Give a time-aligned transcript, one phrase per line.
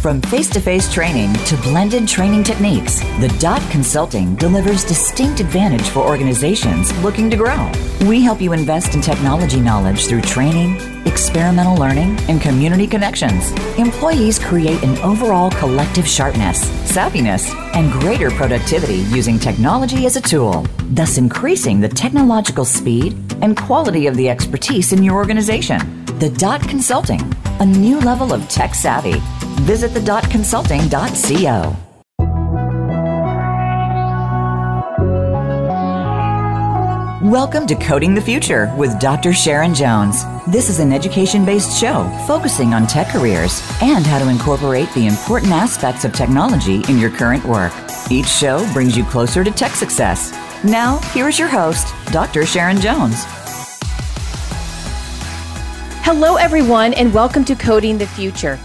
[0.00, 5.90] From face to face training to blended training techniques, the Dot Consulting delivers distinct advantage
[5.90, 7.70] for organizations looking to grow.
[8.08, 10.76] We help you invest in technology knowledge through training,
[11.06, 13.50] experimental learning, and community connections.
[13.76, 20.64] Employees create an overall collective sharpness, savviness, and greater productivity using technology as a tool,
[20.92, 26.06] thus increasing the technological speed and quality of the expertise in your organization.
[26.20, 27.20] The Dot Consulting,
[27.60, 29.20] a new level of tech savvy
[29.60, 31.76] Visit thedotconsulting.co.
[37.22, 39.34] Welcome to Coding the Future with Dr.
[39.34, 40.24] Sharon Jones.
[40.48, 45.06] This is an education based show focusing on tech careers and how to incorporate the
[45.06, 47.72] important aspects of technology in your current work.
[48.10, 50.32] Each show brings you closer to tech success.
[50.64, 52.46] Now, here is your host, Dr.
[52.46, 53.24] Sharon Jones.
[56.02, 58.58] Hello, everyone, and welcome to Coding the Future.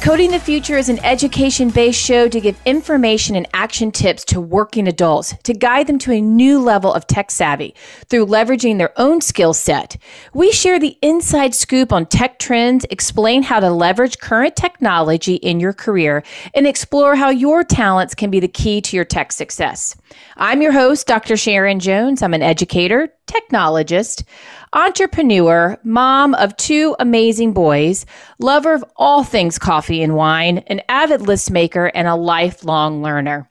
[0.00, 4.40] Coding the Future is an education based show to give information and action tips to
[4.40, 7.74] working adults to guide them to a new level of tech savvy
[8.08, 9.98] through leveraging their own skill set.
[10.32, 15.60] We share the inside scoop on tech trends, explain how to leverage current technology in
[15.60, 16.22] your career,
[16.54, 19.94] and explore how your talents can be the key to your tech success.
[20.38, 21.36] I'm your host, Dr.
[21.36, 22.22] Sharon Jones.
[22.22, 24.24] I'm an educator, technologist
[24.72, 28.06] entrepreneur, mom of two amazing boys,
[28.38, 33.48] lover of all things coffee and wine, an avid list maker, and a lifelong learner.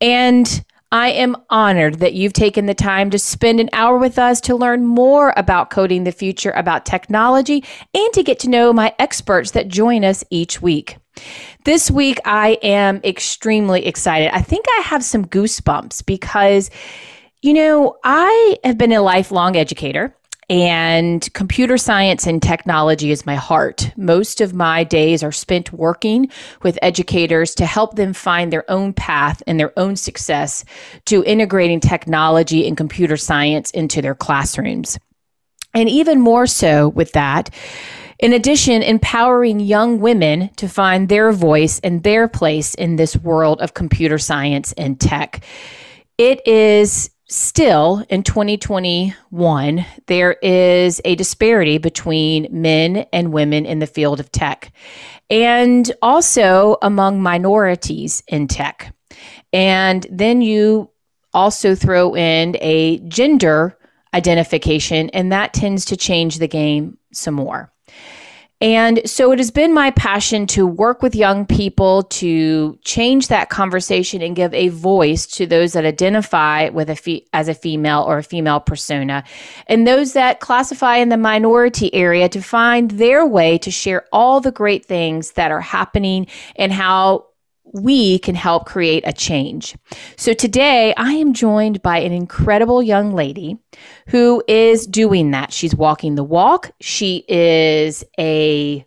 [0.00, 4.40] And I am honored that you've taken the time to spend an hour with us
[4.42, 8.94] to learn more about coding the future, about technology, and to get to know my
[8.98, 10.96] experts that join us each week.
[11.64, 14.34] This week, I am extremely excited.
[14.34, 16.70] I think I have some goosebumps because,
[17.42, 20.14] you know, I have been a lifelong educator.
[20.48, 23.90] And computer science and technology is my heart.
[23.96, 26.30] Most of my days are spent working
[26.62, 30.64] with educators to help them find their own path and their own success
[31.06, 34.98] to integrating technology and computer science into their classrooms.
[35.74, 37.50] And even more so with that,
[38.20, 43.60] in addition, empowering young women to find their voice and their place in this world
[43.60, 45.44] of computer science and tech.
[46.16, 53.86] It is still in 2021, there is a disparity between men and women in the
[53.86, 54.72] field of tech,
[55.28, 58.94] and also among minorities in tech.
[59.52, 60.90] And then you
[61.34, 63.76] also throw in a gender
[64.14, 67.72] identification, and that tends to change the game some more.
[68.60, 73.50] And so it has been my passion to work with young people to change that
[73.50, 78.02] conversation and give a voice to those that identify with a fe- as a female
[78.02, 79.24] or a female persona.
[79.66, 84.40] And those that classify in the minority area to find their way to share all
[84.40, 87.25] the great things that are happening and how
[87.82, 89.76] we can help create a change.
[90.16, 93.58] So today I am joined by an incredible young lady
[94.08, 95.52] who is doing that.
[95.52, 96.70] She's walking the walk.
[96.80, 98.84] She is a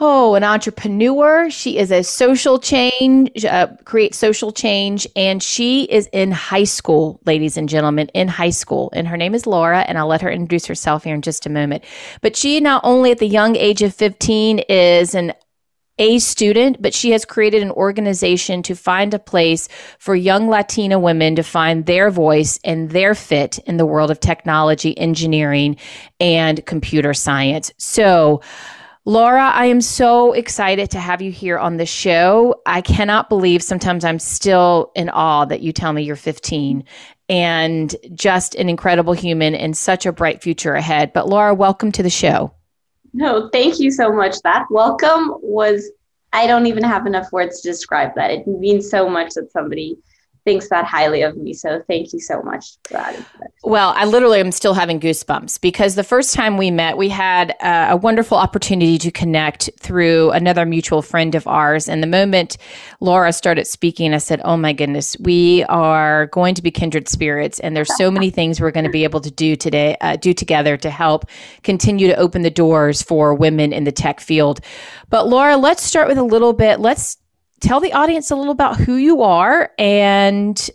[0.00, 1.50] Oh, an entrepreneur.
[1.50, 7.18] She is a social change, uh, create social change, and she is in high school,
[7.26, 8.90] ladies and gentlemen, in high school.
[8.92, 11.50] And her name is Laura, and I'll let her introduce herself here in just a
[11.50, 11.82] moment.
[12.20, 15.32] But she, not only at the young age of 15, is an
[15.98, 20.98] a student, but she has created an organization to find a place for young Latina
[20.98, 25.76] women to find their voice and their fit in the world of technology, engineering,
[26.20, 27.72] and computer science.
[27.78, 28.42] So,
[29.04, 32.60] Laura, I am so excited to have you here on the show.
[32.66, 36.84] I cannot believe sometimes I'm still in awe that you tell me you're 15
[37.30, 41.12] and just an incredible human and such a bright future ahead.
[41.14, 42.52] But Laura, welcome to the show.
[43.12, 44.40] No, thank you so much.
[44.42, 45.90] That welcome was,
[46.32, 48.30] I don't even have enough words to describe that.
[48.30, 49.98] It means so much that somebody
[50.48, 51.52] thinks that highly of me.
[51.52, 53.22] So thank you so much for that.
[53.64, 57.54] Well, I literally am still having goosebumps because the first time we met, we had
[57.60, 61.86] uh, a wonderful opportunity to connect through another mutual friend of ours.
[61.86, 62.56] And the moment
[63.00, 67.60] Laura started speaking, I said, Oh my goodness, we are going to be kindred spirits.
[67.60, 70.32] And there's so many things we're going to be able to do today, uh, do
[70.32, 71.26] together to help
[71.62, 74.60] continue to open the doors for women in the tech field.
[75.10, 76.80] But Laura, let's start with a little bit.
[76.80, 77.18] Let's
[77.60, 80.70] tell the audience a little about who you are and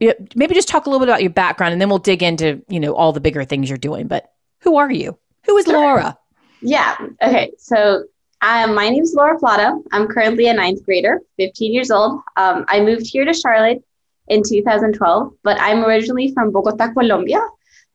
[0.00, 2.80] maybe just talk a little bit about your background and then we'll dig into you
[2.80, 4.06] know all the bigger things you're doing.
[4.06, 5.18] But who are you?
[5.46, 5.74] Who is sure.
[5.74, 6.18] laura?
[6.60, 6.96] Yeah.
[7.22, 7.52] Okay.
[7.58, 8.04] So
[8.40, 9.80] um, my name is laura plata.
[9.92, 12.20] I'm currently a ninth grader 15 years old.
[12.36, 13.82] Um, i moved here to charlotte
[14.28, 17.40] in 2012 but i'm originally from bogota colombia.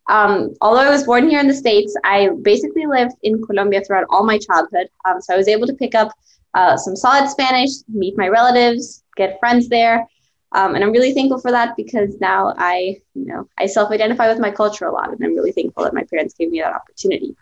[0.09, 4.05] Um, although i was born here in the states i basically lived in colombia throughout
[4.09, 4.87] all my childhood.
[5.05, 6.11] Um, so i was able to pick up
[6.53, 10.07] uh, some solid Spanish, meet my relatives, get friends there.
[10.55, 14.39] Um, and I'm really thankful for that because now I, you know, I self-identify with
[14.39, 17.35] my culture a lot, and I'm really thankful that my parents gave me that opportunity.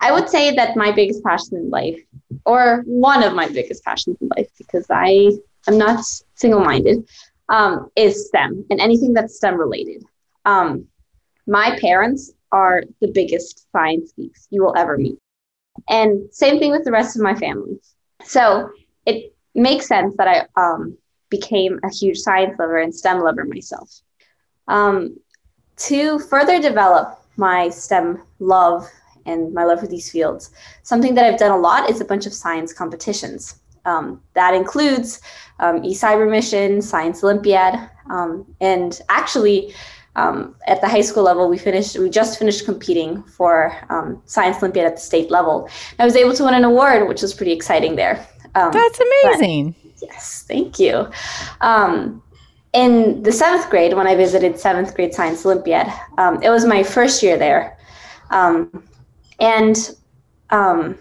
[0.00, 2.00] I would say that my biggest passion in life,
[2.44, 5.32] or one of my biggest passions in life, because I
[5.66, 6.04] am not
[6.36, 7.08] single-minded,
[7.48, 10.04] um, is STEM and anything that's STEM related.
[10.44, 10.86] Um,
[11.48, 15.18] my parents are the biggest science geeks you will ever meet,
[15.88, 17.80] and same thing with the rest of my family.
[18.24, 18.70] So
[19.06, 20.96] it makes sense that I um,
[21.30, 24.00] became a huge science lover and STEM lover myself.
[24.66, 25.16] Um,
[25.76, 28.86] to further develop my STEM love
[29.26, 30.50] and my love for these fields,
[30.82, 33.60] something that I've done a lot is a bunch of science competitions.
[33.84, 35.20] Um, that includes
[35.60, 39.74] um, eCybermission, Science Olympiad, um, and actually,
[40.18, 41.98] um, at the high school level, we finished.
[41.98, 45.68] We just finished competing for um, Science Olympiad at the state level.
[45.98, 48.26] I was able to win an award, which was pretty exciting there.
[48.54, 49.74] Um, That's amazing.
[50.02, 51.08] Yes, thank you.
[51.60, 52.22] Um,
[52.72, 55.88] in the seventh grade, when I visited seventh grade Science Olympiad,
[56.18, 57.78] um, it was my first year there.
[58.30, 58.82] Um,
[59.40, 59.76] and
[60.50, 60.98] um,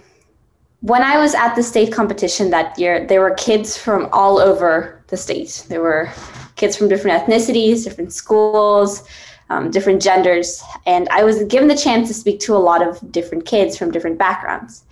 [0.81, 5.03] when I was at the state competition that year, there were kids from all over
[5.07, 5.65] the state.
[5.69, 6.09] There were
[6.57, 9.07] kids from different ethnicities, different schools,
[9.49, 10.61] um, different genders.
[10.85, 13.91] And I was given the chance to speak to a lot of different kids from
[13.91, 14.83] different backgrounds.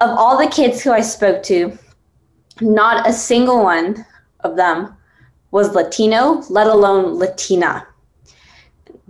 [0.00, 1.78] Of all the kids who I spoke to,
[2.60, 4.04] not a single one
[4.40, 4.94] of them
[5.50, 7.86] was Latino, let alone Latina.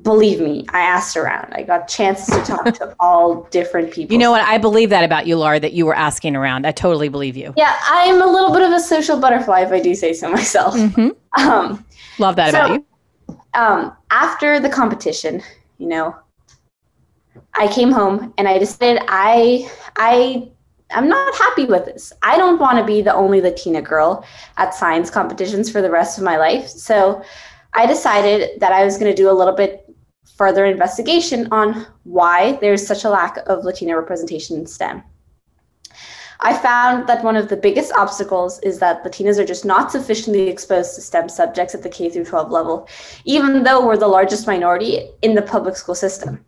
[0.04, 1.52] Believe me, I asked around.
[1.54, 4.12] I got chances to talk to all different people.
[4.12, 4.42] You know what?
[4.42, 6.66] I believe that about you, Laura, that you were asking around.
[6.66, 7.54] I totally believe you.
[7.56, 10.74] Yeah, I'm a little bit of a social butterfly, if I do say so myself.
[10.74, 11.08] Mm-hmm.
[11.42, 11.84] Um,
[12.18, 13.40] Love that so, about you.
[13.54, 15.42] Um, after the competition,
[15.78, 16.14] you know,
[17.54, 20.48] I came home and I decided I I
[20.90, 22.12] I'm not happy with this.
[22.22, 24.24] I don't want to be the only Latina girl
[24.56, 26.68] at science competitions for the rest of my life.
[26.68, 27.22] So
[27.72, 29.83] I decided that I was going to do a little bit
[30.36, 35.02] further investigation on why there's such a lack of Latina representation in STEM.
[36.40, 40.48] I found that one of the biggest obstacles is that Latinas are just not sufficiently
[40.48, 42.88] exposed to STEM subjects at the K through 12 level,
[43.24, 46.44] even though we're the largest minority in the public school system.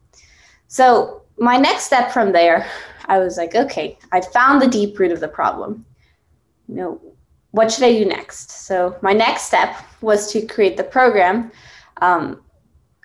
[0.68, 2.66] So, my next step from there
[3.08, 5.84] I was like, okay, I found the deep root of the problem.
[6.68, 7.00] You know,
[7.52, 8.50] what should I do next?
[8.50, 11.50] So my next step was to create the program
[12.02, 12.42] um,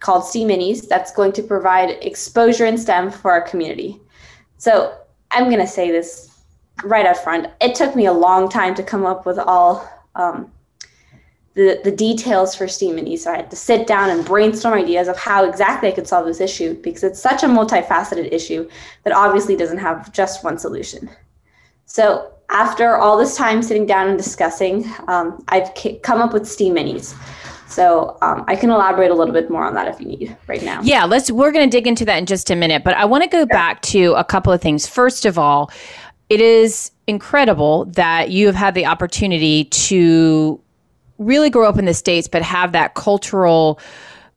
[0.01, 4.01] called STEAM Minis that's going to provide exposure in STEM for our community.
[4.57, 4.93] So
[5.31, 6.29] I'm going to say this
[6.83, 7.47] right up front.
[7.61, 10.51] It took me a long time to come up with all um,
[11.53, 13.19] the, the details for STEAM Minis.
[13.19, 16.25] So I had to sit down and brainstorm ideas of how exactly I could solve
[16.25, 18.69] this issue because it's such a multifaceted issue
[19.03, 21.09] that obviously doesn't have just one solution.
[21.85, 25.71] So after all this time sitting down and discussing, um, I've
[26.01, 27.15] come up with STEAM Minis.
[27.71, 30.61] So um, I can elaborate a little bit more on that if you need right
[30.61, 30.81] now.
[30.83, 31.31] Yeah, let's.
[31.31, 33.39] We're going to dig into that in just a minute, but I want to go
[33.39, 33.47] sure.
[33.47, 34.87] back to a couple of things.
[34.87, 35.71] First of all,
[36.29, 40.59] it is incredible that you have had the opportunity to
[41.17, 43.79] really grow up in the States, but have that cultural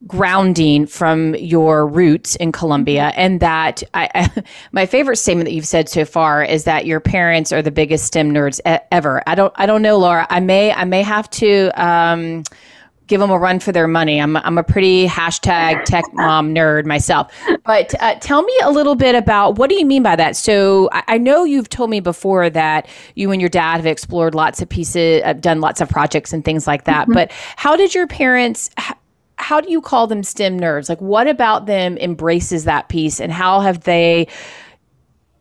[0.07, 5.67] grounding from your roots in Colombia and that I, I, my favorite statement that you've
[5.67, 9.23] said so far is that your parents are the biggest STEM nerds e- ever.
[9.25, 10.27] I don't I don't know Laura.
[10.29, 12.43] I may I may have to um,
[13.07, 14.19] give them a run for their money.
[14.19, 17.31] I'm, I'm a pretty hashtag tech mom nerd myself.
[17.65, 20.35] But uh, tell me a little bit about what do you mean by that?
[20.35, 24.35] So I, I, know you've told me before that you and your dad have explored
[24.35, 27.03] lots of pieces, uh, done lots of projects and things like that.
[27.03, 27.13] Mm-hmm.
[27.13, 28.69] But how did your parents?
[29.37, 30.89] How do you call them STEM nerds?
[30.89, 34.27] Like, what about them embraces that piece, and how have they?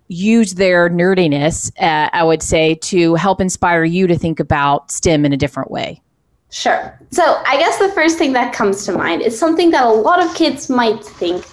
[0.08, 5.24] used their nerdiness, uh, I would say, to help inspire you to think about STEM
[5.24, 6.02] in a different way.
[6.54, 6.96] Sure.
[7.10, 10.24] So I guess the first thing that comes to mind is something that a lot
[10.24, 11.44] of kids might think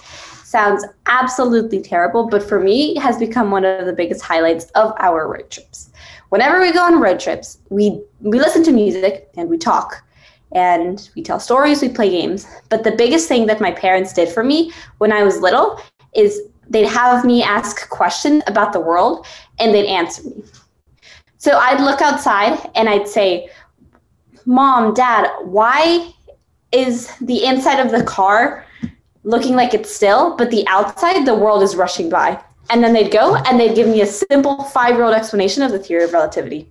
[0.44, 5.26] sounds absolutely terrible, but for me has become one of the biggest highlights of our
[5.26, 5.90] road trips.
[6.28, 10.04] Whenever we go on road trips, we we listen to music and we talk
[10.52, 12.46] and we tell stories, we play games.
[12.68, 15.80] But the biggest thing that my parents did for me when I was little
[16.14, 16.40] is
[16.70, 19.26] they'd have me ask questions about the world
[19.58, 20.44] and they'd answer me.
[21.38, 23.50] So I'd look outside and I'd say,
[24.46, 26.12] Mom, Dad, why
[26.72, 28.66] is the inside of the car
[29.24, 32.42] looking like it's still, but the outside, the world is rushing by?
[32.70, 35.72] And then they'd go and they'd give me a simple five year old explanation of
[35.72, 36.70] the theory of relativity.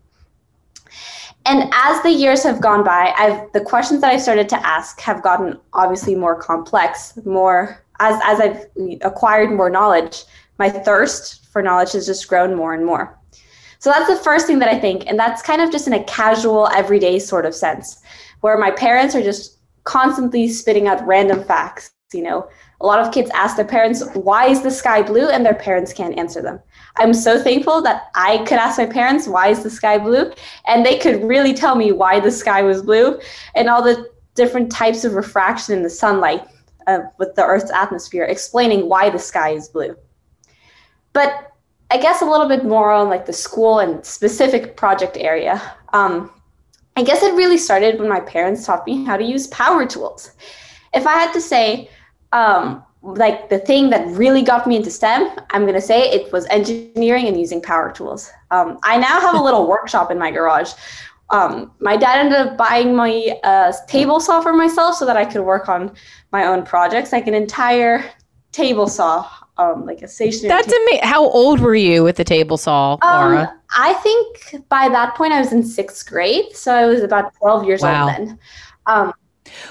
[1.46, 5.00] And as the years have gone by, I've the questions that I started to ask
[5.01, 8.66] have gotten obviously more complex, more as as I've
[9.01, 10.24] acquired more knowledge,
[10.60, 13.18] my thirst for knowledge has just grown more and more.
[13.82, 15.08] So that's the first thing that I think.
[15.08, 18.00] And that's kind of just in a casual, everyday sort of sense,
[18.42, 21.92] where my parents are just constantly spitting out random facts.
[22.14, 22.48] You know,
[22.80, 25.30] a lot of kids ask their parents, why is the sky blue?
[25.30, 26.60] And their parents can't answer them.
[26.98, 30.32] I'm so thankful that I could ask my parents, why is the sky blue?
[30.68, 33.20] And they could really tell me why the sky was blue
[33.56, 36.46] and all the different types of refraction in the sunlight
[36.86, 39.96] uh, with the Earth's atmosphere, explaining why the sky is blue.
[41.14, 41.50] But
[41.91, 45.62] I guess a little bit more on like the school and specific project area.
[45.91, 46.31] Um,
[46.95, 50.31] I guess it really started when my parents taught me how to use power tools.
[50.93, 51.89] If I had to say,
[52.31, 56.31] um, like the thing that really got me into STEM, I'm going to say it
[56.31, 58.31] was engineering and using power tools.
[58.51, 60.71] Um, I now have a little workshop in my garage.
[61.29, 65.25] Um, my dad ended up buying my uh, table saw for myself so that I
[65.25, 65.93] could work on
[66.31, 68.03] my own projects, like an entire
[68.51, 69.29] table saw,
[69.62, 70.50] um, like a stationary.
[70.50, 71.03] That's amazing.
[71.03, 73.41] How old were you with the table saw, Laura?
[73.41, 77.34] Um, I think by that point I was in sixth grade, so I was about
[77.36, 78.08] 12 years wow.
[78.08, 78.39] old then.
[78.86, 79.13] Um,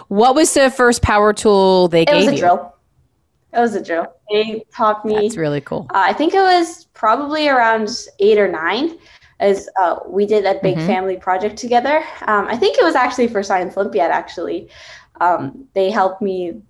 [0.08, 2.28] what was the first power tool they gave you?
[2.28, 2.74] It was a drill.
[3.52, 4.06] It was a drill.
[4.30, 5.14] They taught me.
[5.14, 5.86] That's really cool.
[5.90, 8.98] Uh, I think it was probably around eight or nine,
[9.40, 10.86] as uh, we did a big mm-hmm.
[10.86, 11.98] family project together.
[12.26, 14.10] Um, I think it was actually for Science Olympiad.
[14.10, 14.68] Actually,
[15.20, 16.62] um, they helped me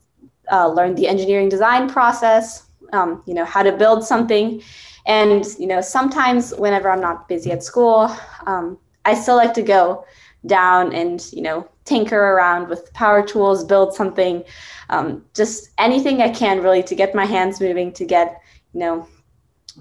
[0.50, 2.70] uh, learn the engineering design process.
[2.93, 4.63] Um, you know how to build something,
[5.07, 8.15] and you know sometimes whenever I'm not busy at school,
[8.47, 10.05] um, I still like to go
[10.47, 14.45] down and you know tinker around with power tools, build something
[14.91, 18.43] um, just anything I can really to get my hands moving, to get,
[18.75, 19.07] you know,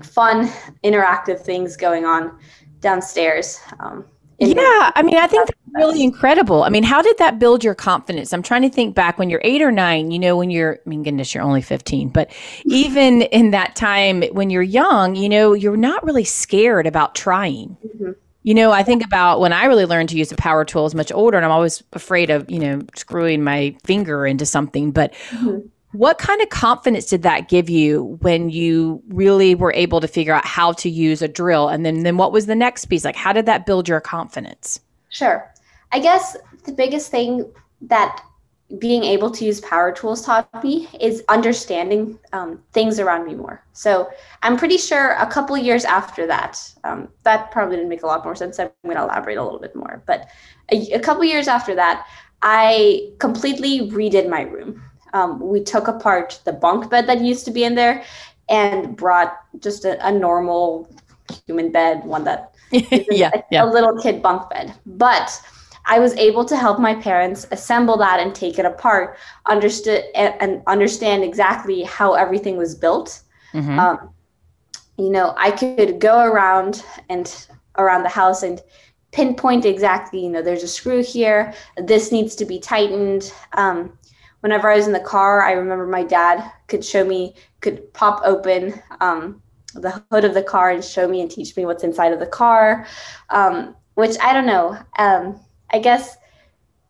[0.04, 0.48] fun,
[0.84, 2.38] interactive things going on
[2.80, 3.60] downstairs.
[3.80, 4.06] Um,
[4.39, 6.63] yeah, I mean, I think that's really incredible.
[6.63, 8.34] I mean, how did that build your confidence?
[8.34, 10.89] I'm trying to think back when you're eight or nine, you know, when you're, I
[10.89, 12.31] mean, goodness, you're only 15, but
[12.65, 17.77] even in that time when you're young, you know, you're not really scared about trying.
[17.86, 18.12] Mm-hmm.
[18.43, 20.96] You know, I think about when I really learned to use a power tool as
[20.96, 24.91] much older, and I'm always afraid of, you know, screwing my finger into something.
[24.91, 25.67] But mm-hmm.
[25.91, 30.34] What kind of confidence did that give you when you really were able to figure
[30.34, 31.67] out how to use a drill?
[31.67, 33.03] And then, then what was the next piece?
[33.03, 34.79] Like, how did that build your confidence?
[35.10, 35.51] Sure.
[35.91, 38.24] I guess the biggest thing that
[38.77, 43.63] being able to use power tools taught me is understanding um, things around me more.
[43.74, 44.12] So
[44.43, 48.24] I'm pretty sure a couple years after that, um, that probably didn't make a lot
[48.24, 48.60] more sense.
[48.60, 50.03] I'm going to elaborate a little bit more.
[50.05, 50.27] But
[50.72, 52.05] a, a couple years after that,
[52.43, 54.84] I completely redid my room.
[55.13, 58.04] Um, we took apart the bunk bed that used to be in there
[58.50, 60.89] and brought just a, a normal
[61.46, 63.63] human bed, one that yeah, a, yeah.
[63.63, 64.74] a little kid bunk bed.
[64.86, 65.42] But
[65.86, 70.62] I was able to help my parents assemble that and take it apart, understood and
[70.68, 73.22] understand exactly how everything was built.
[73.54, 73.80] Mm-hmm.
[73.80, 74.13] Um,
[74.98, 77.48] you know, I could go around and
[77.78, 78.62] around the house and
[79.12, 80.24] pinpoint exactly.
[80.24, 81.54] You know, there's a screw here.
[81.78, 83.34] This needs to be tightened.
[83.54, 83.98] Um,
[84.41, 88.22] whenever I was in the car, I remember my dad could show me, could pop
[88.24, 89.41] open um,
[89.74, 92.25] the hood of the car and show me and teach me what's inside of the
[92.25, 92.86] car.
[93.29, 94.77] Um, which I don't know.
[94.98, 95.39] Um,
[95.72, 96.17] I guess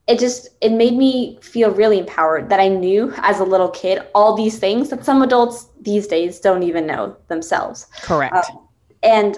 [0.08, 4.04] it just it made me feel really empowered that I knew as a little kid
[4.14, 7.88] all these things that some adults these days don't even know themselves.
[8.04, 8.34] Correct.
[8.36, 8.68] Um,
[9.02, 9.38] and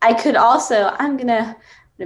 [0.00, 1.56] I could also I'm gonna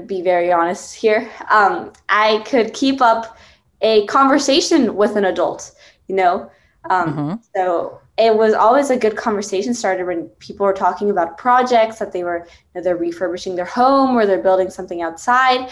[0.06, 1.30] be very honest here.
[1.48, 3.38] Um, I could keep up
[3.80, 5.72] a conversation with an adult.
[6.06, 6.50] You know,
[6.88, 7.34] um, mm-hmm.
[7.54, 12.12] so it was always a good conversation starter when people were talking about projects that
[12.12, 15.70] they were you know, they're refurbishing their home or they're building something outside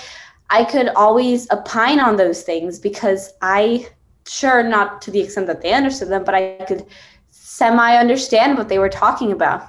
[0.50, 3.88] I could always opine on those things because I,
[4.26, 6.86] sure, not to the extent that they understood them, but I could
[7.30, 9.62] semi understand what they were talking about,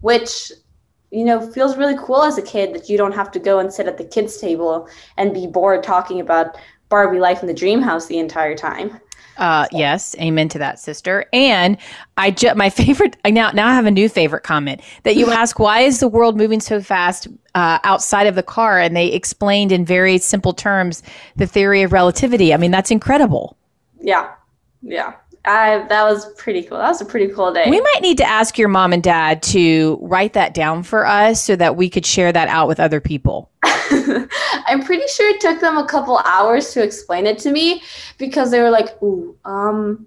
[0.00, 0.50] which,
[1.10, 3.72] you know, feels really cool as a kid that you don't have to go and
[3.72, 6.56] sit at the kids' table and be bored talking about
[6.88, 9.00] Barbie life in the dream house the entire time.
[9.36, 9.78] Uh, so.
[9.78, 11.26] Yes, amen to that, sister.
[11.32, 11.76] And
[12.16, 13.16] I just my favorite.
[13.24, 15.58] I now now I have a new favorite comment that you ask.
[15.58, 18.78] Why is the world moving so fast uh, outside of the car?
[18.78, 21.02] And they explained in very simple terms
[21.36, 22.54] the theory of relativity.
[22.54, 23.56] I mean, that's incredible.
[24.00, 24.32] Yeah,
[24.82, 25.14] yeah.
[25.46, 26.78] I, that was pretty cool.
[26.78, 27.68] That was a pretty cool day.
[27.68, 31.42] We might need to ask your mom and dad to write that down for us
[31.42, 33.50] so that we could share that out with other people.
[33.62, 37.82] I'm pretty sure it took them a couple hours to explain it to me
[38.18, 40.06] because they were like, "Ooh, um,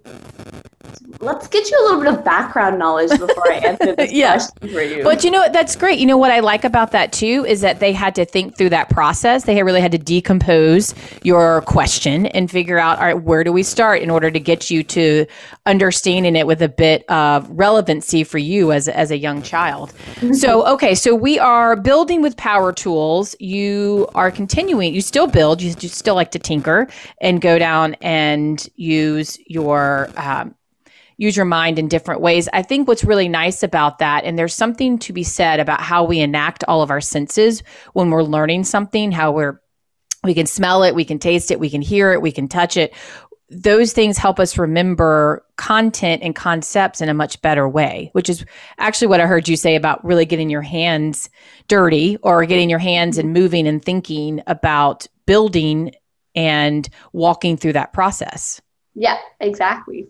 [1.19, 4.33] let's get you a little bit of background knowledge before I answer this yeah.
[4.33, 5.03] question for you.
[5.03, 5.53] But you know what?
[5.53, 5.99] that's great.
[5.99, 8.69] You know what I like about that too is that they had to think through
[8.69, 9.45] that process.
[9.45, 13.63] They really had to decompose your question and figure out, all right, where do we
[13.63, 15.25] start in order to get you to
[15.67, 19.93] understanding it with a bit of relevancy for you as as a young child.
[20.15, 20.33] Mm-hmm.
[20.33, 23.35] So okay, so we are building with power tools.
[23.39, 24.93] You are continuing.
[24.93, 25.61] You still build.
[25.61, 26.87] You, you still like to tinker
[27.21, 30.55] and go down and use your um,
[31.17, 32.47] use your mind in different ways.
[32.53, 36.03] I think what's really nice about that, and there's something to be said about how
[36.03, 39.61] we enact all of our senses when we're learning something, how we're
[40.23, 42.75] we can smell it, we can taste it, we can hear it, we can touch
[42.75, 42.93] it.
[43.49, 48.43] Those things help us remember content and concepts in a much better way, which is
[48.77, 51.29] actually what I heard you say about really getting your hands
[51.67, 55.91] dirty or getting your hands and moving and thinking about building
[56.35, 58.61] and walking through that process.
[58.95, 60.07] Yeah, exactly.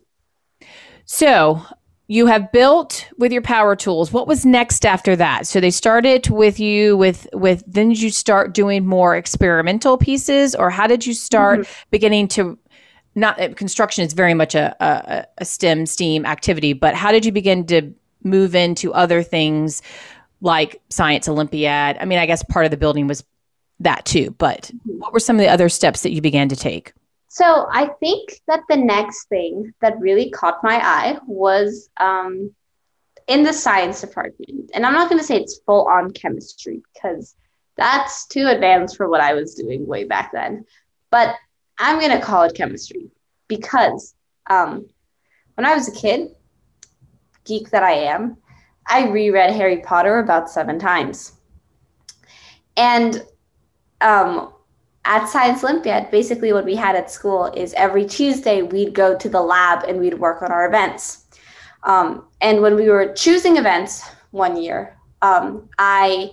[1.07, 1.65] So
[2.07, 4.13] you have built with your power tools.
[4.13, 5.47] What was next after that?
[5.47, 10.53] So they started with you with with then did you start doing more experimental pieces
[10.53, 11.81] or how did you start mm-hmm.
[11.91, 12.59] beginning to
[13.15, 17.25] not uh, construction is very much a, a, a STEM STEAM activity, but how did
[17.25, 19.81] you begin to move into other things
[20.41, 21.97] like science olympiad?
[21.99, 23.23] I mean, I guess part of the building was
[23.79, 26.93] that too, but what were some of the other steps that you began to take?
[27.27, 32.53] So I think that the next thing that really caught my eye was um,
[33.27, 34.71] in the science department.
[34.73, 37.35] And I'm not going to say it's full on chemistry because
[37.75, 40.65] that's too advanced for what I was doing way back then.
[41.11, 41.35] But
[41.77, 43.11] I'm going to call it chemistry
[43.47, 44.15] because
[44.49, 44.87] um,
[45.55, 46.29] when I was a kid,
[47.43, 48.37] geek that I am,
[48.87, 51.33] I reread Harry Potter about seven times.
[52.77, 53.23] And
[54.01, 54.53] um,
[55.07, 59.29] at Science Olympiad, basically what we had at school is every Tuesday we'd go to
[59.29, 61.25] the lab and we'd work on our events.
[61.83, 66.31] Um, and when we were choosing events one year, um, I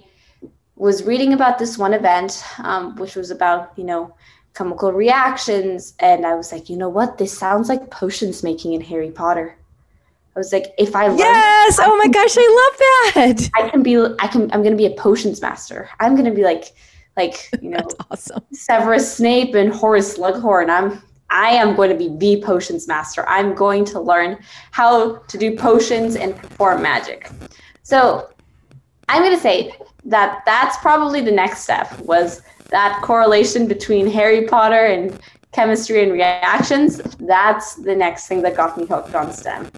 [0.74, 4.12] was reading about this one event, um, which was about, you know,
[4.54, 5.94] chemical reactions.
[6.00, 7.16] And I was like, you know what?
[7.16, 9.56] This sounds like potions making in Harry Potter.
[10.34, 13.50] I was like, if I learn, yes, oh my gosh, I love that.
[13.54, 15.88] I can be, I can, I'm going to be a potions master.
[16.00, 16.74] I'm going to be like
[17.16, 18.42] like you know awesome.
[18.52, 20.70] Severus Snape and Horace Slughorn.
[20.70, 23.28] I'm I am going to be the potions master.
[23.28, 24.38] I'm going to learn
[24.70, 27.28] how to do potions and perform magic.
[27.82, 28.30] So
[29.08, 34.46] I'm going to say that that's probably the next step was that correlation between Harry
[34.46, 35.18] Potter and
[35.52, 36.98] chemistry and reactions.
[37.18, 39.70] That's the next thing that got me hooked on STEM.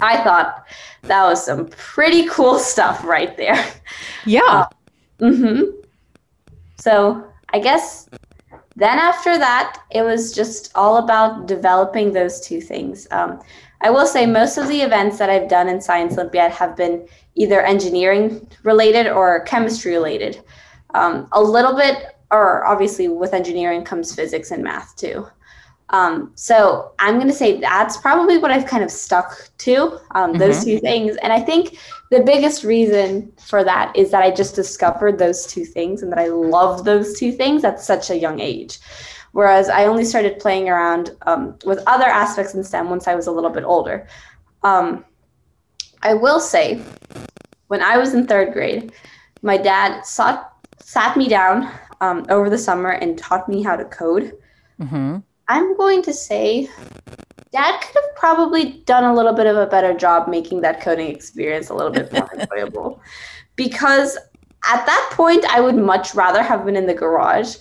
[0.00, 0.66] I thought
[1.02, 3.64] that was some pretty cool stuff right there.
[4.24, 4.40] Yeah.
[4.42, 4.68] Uh,
[5.20, 5.80] mm-hmm.
[6.78, 8.08] So I guess
[8.76, 13.08] then after that, it was just all about developing those two things.
[13.10, 13.40] Um,
[13.80, 17.06] I will say most of the events that I've done in Science Olympiad have been
[17.34, 20.42] either engineering related or chemistry related.
[20.94, 25.26] Um, a little bit, or obviously with engineering comes physics and math too.
[25.90, 30.30] Um, so I'm going to say that's probably what I've kind of stuck to, um,
[30.30, 30.38] mm-hmm.
[30.38, 31.16] those two things.
[31.16, 31.78] And I think
[32.10, 36.18] the biggest reason for that is that I just discovered those two things and that
[36.18, 38.78] I love those two things at such a young age.
[39.32, 43.26] Whereas I only started playing around um, with other aspects in STEM once I was
[43.26, 44.08] a little bit older.
[44.62, 45.04] Um,
[46.02, 46.82] I will say,
[47.68, 48.92] when I was in third grade,
[49.42, 51.70] my dad sought, sat me down
[52.00, 54.32] um, over the summer and taught me how to code.
[54.80, 55.18] Mm-hmm
[55.48, 56.68] I'm going to say
[57.52, 61.10] Dad could have probably done a little bit of a better job making that coding
[61.10, 63.00] experience a little bit more enjoyable.
[63.54, 64.18] Because
[64.66, 67.56] at that point, I would much rather have been in the garage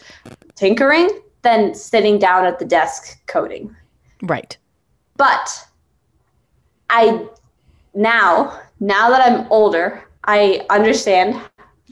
[0.56, 1.10] tinkering
[1.44, 3.76] than sitting down at the desk coding.
[4.24, 4.58] Right.
[5.18, 5.68] But
[6.90, 7.28] I
[7.94, 11.40] now, now that I'm older, I understand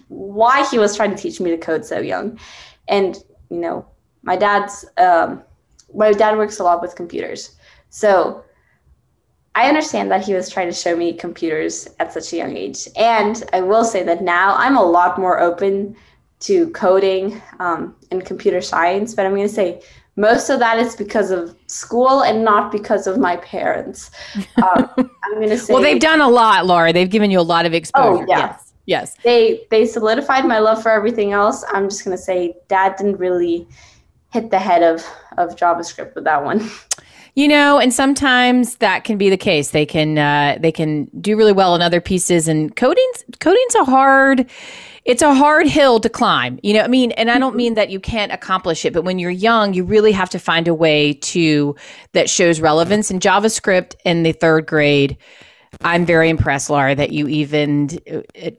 [0.10, 2.40] why he was trying to teach me to code so young.
[2.88, 3.86] And, you know,
[4.24, 5.44] my dad's um,
[5.94, 7.56] my dad works a lot with computers.
[7.90, 8.44] So
[9.56, 12.88] I understand that he was trying to show me computers at such a young age.
[12.96, 15.96] And I will say that now I'm a lot more open
[16.42, 19.14] to coding um, and computer science.
[19.14, 19.82] But I'm going to say
[20.16, 24.12] most of that is because of school and not because of my parents.
[24.58, 25.74] Um, I'm going to say.
[25.74, 26.92] well, they've done a lot, Laura.
[26.92, 28.24] They've given you a lot of exposure.
[28.24, 28.38] Oh, yeah.
[28.40, 28.74] Yes.
[28.86, 29.16] Yes.
[29.24, 31.64] They they solidified my love for everything else.
[31.72, 33.68] I'm just going to say dad didn't really
[34.34, 35.06] hit the head of
[35.38, 36.70] of JavaScript with that one.
[37.36, 39.72] You know, and sometimes that can be the case.
[39.72, 43.86] They can uh, they can do really well in other pieces, and coding's coding's a
[43.86, 44.50] hard
[45.06, 46.60] it's a hard hill to climb.
[46.64, 49.20] You know, I mean, and I don't mean that you can't accomplish it, but when
[49.20, 51.76] you're young, you really have to find a way to
[52.14, 55.18] that shows relevance in JavaScript in the third grade.
[55.82, 58.52] I'm very impressed, Laura, that you even uh,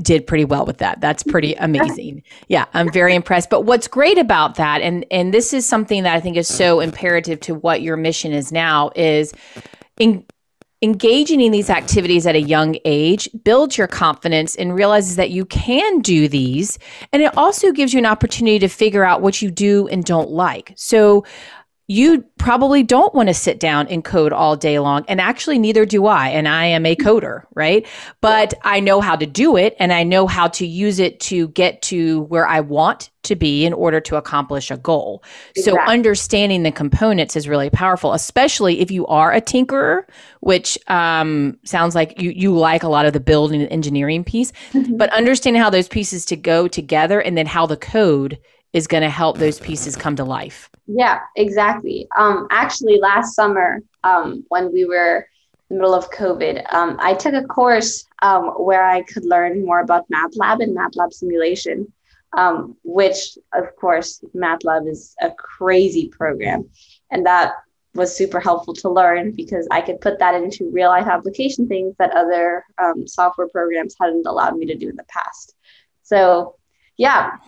[0.00, 1.00] did pretty well with that.
[1.00, 2.22] That's pretty amazing.
[2.48, 3.50] Yeah, I'm very impressed.
[3.50, 6.80] But what's great about that, and and this is something that I think is so
[6.80, 9.32] imperative to what your mission is now, is
[9.98, 10.24] in
[10.82, 15.44] engaging in these activities at a young age builds your confidence and realizes that you
[15.46, 16.78] can do these.
[17.12, 20.30] And it also gives you an opportunity to figure out what you do and don't
[20.30, 20.74] like.
[20.76, 21.24] So
[21.88, 25.04] you probably don't want to sit down and code all day long.
[25.06, 26.28] And actually, neither do I.
[26.30, 27.86] And I am a coder, right?
[28.20, 31.48] But I know how to do it and I know how to use it to
[31.48, 35.22] get to where I want to be in order to accomplish a goal.
[35.54, 35.62] Exactly.
[35.62, 40.02] So, understanding the components is really powerful, especially if you are a tinkerer,
[40.40, 44.52] which um, sounds like you, you like a lot of the building and engineering piece,
[44.72, 44.96] mm-hmm.
[44.96, 48.38] but understanding how those pieces to go together and then how the code
[48.72, 50.68] is going to help those pieces come to life.
[50.86, 52.06] Yeah, exactly.
[52.16, 55.26] Um, actually, last summer, um, when we were
[55.68, 59.64] in the middle of COVID, um, I took a course um, where I could learn
[59.64, 61.92] more about MATLAB and MATLAB simulation,
[62.36, 66.68] um, which, of course, MATLAB is a crazy program.
[67.10, 67.54] And that
[67.94, 71.96] was super helpful to learn because I could put that into real life application things
[71.98, 75.54] that other um, software programs hadn't allowed me to do in the past.
[76.02, 76.56] So,
[76.96, 77.38] yeah.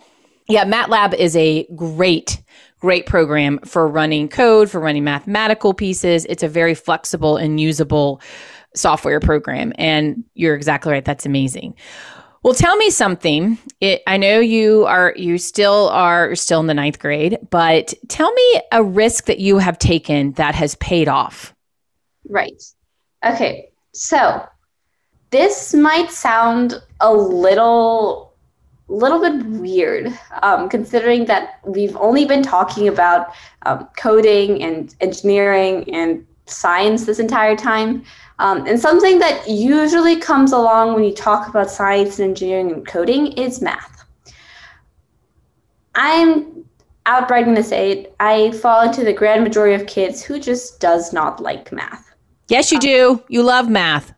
[0.49, 2.43] Yeah, MATLAB is a great
[2.81, 6.25] great program for running code, for running mathematical pieces.
[6.29, 8.21] It's a very flexible and usable
[8.75, 9.73] software program.
[9.77, 11.05] And you're exactly right.
[11.05, 11.75] That's amazing.
[12.45, 13.59] Well, tell me something.
[13.81, 18.33] It, I know you are you still are still in the ninth grade, but tell
[18.33, 21.55] me a risk that you have taken that has paid off.
[22.29, 22.63] Right.
[23.25, 23.71] Okay.
[23.93, 24.47] So
[25.31, 28.28] this might sound a little
[28.89, 33.35] little bit weird, um, considering that we've only been talking about
[33.67, 38.03] um, coding and engineering and science this entire time.
[38.39, 42.87] Um, and something that usually comes along when you talk about science and engineering and
[42.87, 44.05] coding is math.
[45.95, 46.65] I'm
[47.07, 48.15] outright going to say it.
[48.21, 52.15] I fall into the grand majority of kids who just does not like math.
[52.49, 53.23] Yes, you do.
[53.29, 54.15] You love math.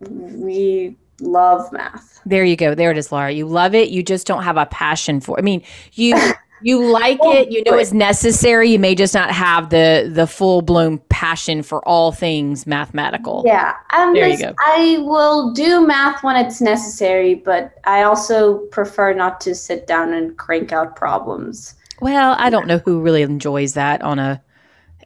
[0.00, 2.20] We love math.
[2.26, 2.74] There you go.
[2.74, 3.30] There it is, Laura.
[3.30, 3.88] You love it.
[3.90, 5.38] You just don't have a passion for.
[5.38, 6.16] I mean, you
[6.62, 7.50] you like it.
[7.50, 8.70] You know it's necessary.
[8.70, 13.42] You may just not have the the full blown passion for all things mathematical.
[13.46, 14.54] Yeah, um, there you go.
[14.58, 20.12] I will do math when it's necessary, but I also prefer not to sit down
[20.12, 21.74] and crank out problems.
[22.00, 24.42] Well, I don't know who really enjoys that on a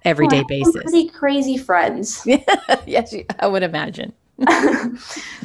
[0.04, 0.82] everyday well, basis.
[0.82, 2.26] Pretty crazy friends.
[2.86, 4.12] yes, I would imagine.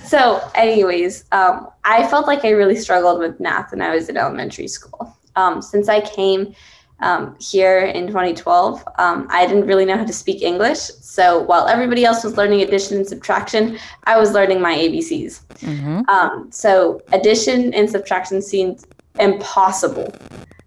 [0.06, 4.18] so, anyways, um, I felt like I really struggled with math when I was in
[4.18, 5.16] elementary school.
[5.36, 6.56] Um, since I came
[7.02, 10.80] um, here in 2012, um, I didn't really know how to speak English.
[10.80, 15.42] So, while everybody else was learning addition and subtraction, I was learning my ABCs.
[15.60, 16.10] Mm-hmm.
[16.10, 18.86] Um, so, addition and subtraction seemed
[19.20, 20.14] impossible.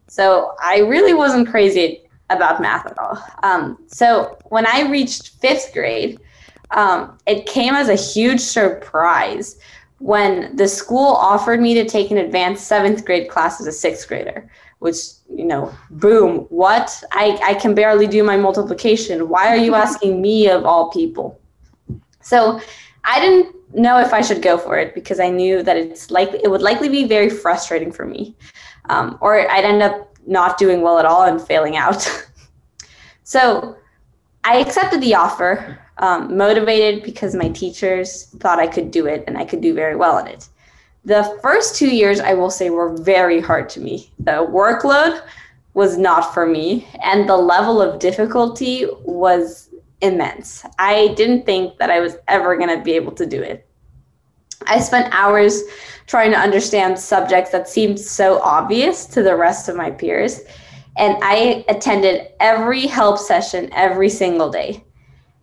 [0.08, 3.18] So, I really wasn't crazy about math at all.
[3.42, 6.20] Um, so, when I reached fifth grade,
[6.72, 9.58] um, it came as a huge surprise
[9.98, 14.06] when the school offered me to take an advanced seventh grade class as a sixth
[14.06, 14.96] grader which
[15.34, 17.02] you know boom what?
[17.12, 19.28] I, I can barely do my multiplication.
[19.28, 21.40] Why are you asking me of all people?
[22.20, 22.60] So
[23.04, 26.40] i didn't know if i should go for it because i knew that it's likely
[26.42, 28.34] it would likely be very frustrating for me
[28.88, 32.06] um, or i'd end up not doing well at all and failing out.
[33.24, 33.76] So
[34.42, 39.36] i accepted the offer um, motivated because my teachers thought I could do it and
[39.36, 40.48] I could do very well at it.
[41.04, 44.12] The first two years, I will say, were very hard to me.
[44.18, 45.22] The workload
[45.74, 50.64] was not for me, and the level of difficulty was immense.
[50.78, 53.66] I didn't think that I was ever going to be able to do it.
[54.66, 55.62] I spent hours
[56.06, 60.40] trying to understand subjects that seemed so obvious to the rest of my peers.
[60.96, 64.84] And I attended every help session every single day.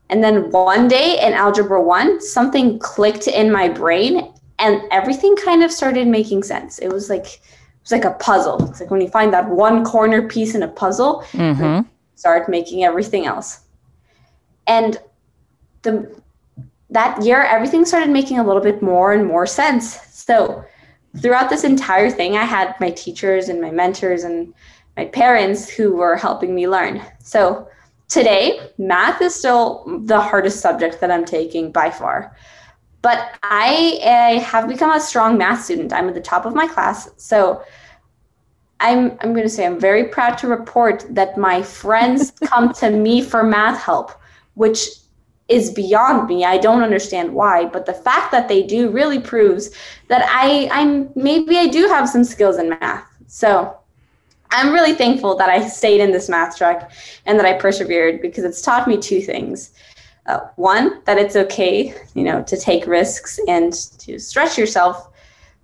[0.09, 5.63] And then one day in Algebra 1, something clicked in my brain and everything kind
[5.63, 6.79] of started making sense.
[6.79, 7.41] It was like it
[7.81, 8.69] was like a puzzle.
[8.69, 11.87] It's like when you find that one corner piece in a puzzle, mm-hmm.
[12.15, 13.61] start making everything else.
[14.67, 14.97] And
[15.81, 16.15] the
[16.89, 19.99] that year everything started making a little bit more and more sense.
[20.11, 20.63] So
[21.19, 24.53] throughout this entire thing, I had my teachers and my mentors and
[24.95, 27.01] my parents who were helping me learn.
[27.19, 27.67] So
[28.07, 32.35] today, math is still the hardest subject that I'm taking by far.
[33.01, 35.93] But I, I have become a strong math student.
[35.93, 37.09] I'm at the top of my class.
[37.17, 37.63] So
[38.79, 42.89] I'm, I'm going to say I'm very proud to report that my friends come to
[42.89, 44.11] me for math help,
[44.55, 44.87] which
[45.47, 46.43] is beyond me.
[46.43, 49.69] I don't understand why, but the fact that they do really proves
[50.07, 53.07] that I I'm maybe I do have some skills in math.
[53.27, 53.77] So
[54.51, 56.91] I'm really thankful that I stayed in this math track
[57.25, 59.71] and that I persevered because it's taught me two things.
[60.27, 65.09] Uh, one, that it's okay, you know, to take risks and to stretch yourself.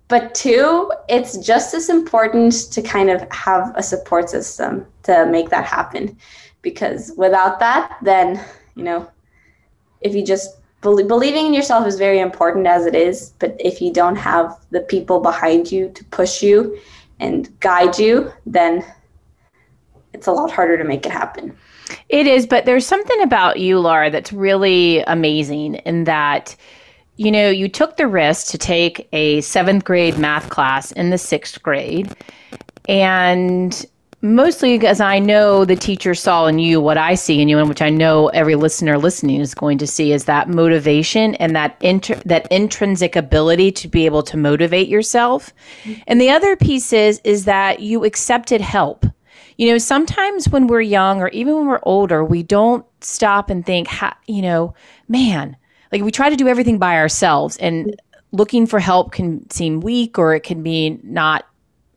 [0.08, 5.50] But two, it's just as important to kind of have a support system to make
[5.50, 6.16] that happen.
[6.60, 8.44] Because without that, then,
[8.76, 9.10] you know,
[10.00, 13.92] if you just believing in yourself is very important as it is, but if you
[13.92, 16.78] don't have the people behind you to push you
[17.22, 18.84] and guide you, then
[20.12, 21.56] it's a lot harder to make it happen.
[22.08, 26.56] It is, but there's something about you, Laura, that's really amazing in that,
[27.16, 31.18] you know, you took the risk to take a seventh grade math class in the
[31.18, 32.14] sixth grade.
[32.88, 33.86] And
[34.22, 37.68] mostly because I know the teacher saw in you what I see in you, and
[37.68, 41.76] which I know every listener listening is going to see, is that motivation and that
[41.80, 45.52] inter- that intrinsic ability to be able to motivate yourself.
[46.06, 49.04] And the other piece is is that you accepted help.
[49.58, 53.66] You know, sometimes when we're young or even when we're older, we don't stop and
[53.66, 53.88] think,
[54.26, 54.74] you know,
[55.08, 55.56] man,
[55.90, 57.94] like we try to do everything by ourselves and
[58.32, 61.44] looking for help can seem weak or it can be not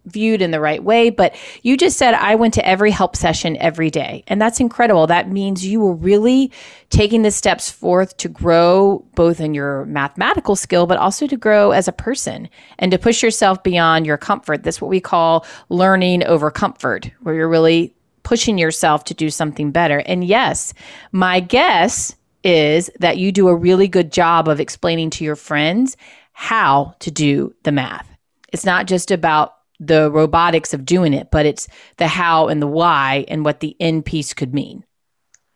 [0.05, 1.09] viewed in the right way.
[1.09, 4.23] But you just said, I went to every help session every day.
[4.27, 5.07] And that's incredible.
[5.07, 6.51] That means you were really
[6.89, 11.71] taking the steps forth to grow both in your mathematical skill, but also to grow
[11.71, 14.63] as a person and to push yourself beyond your comfort.
[14.63, 19.71] That's what we call learning over comfort, where you're really pushing yourself to do something
[19.71, 19.99] better.
[19.99, 20.73] And yes,
[21.11, 25.97] my guess is that you do a really good job of explaining to your friends
[26.33, 28.07] how to do the math.
[28.51, 32.67] It's not just about the robotics of doing it, but it's the how and the
[32.67, 34.83] why and what the end piece could mean.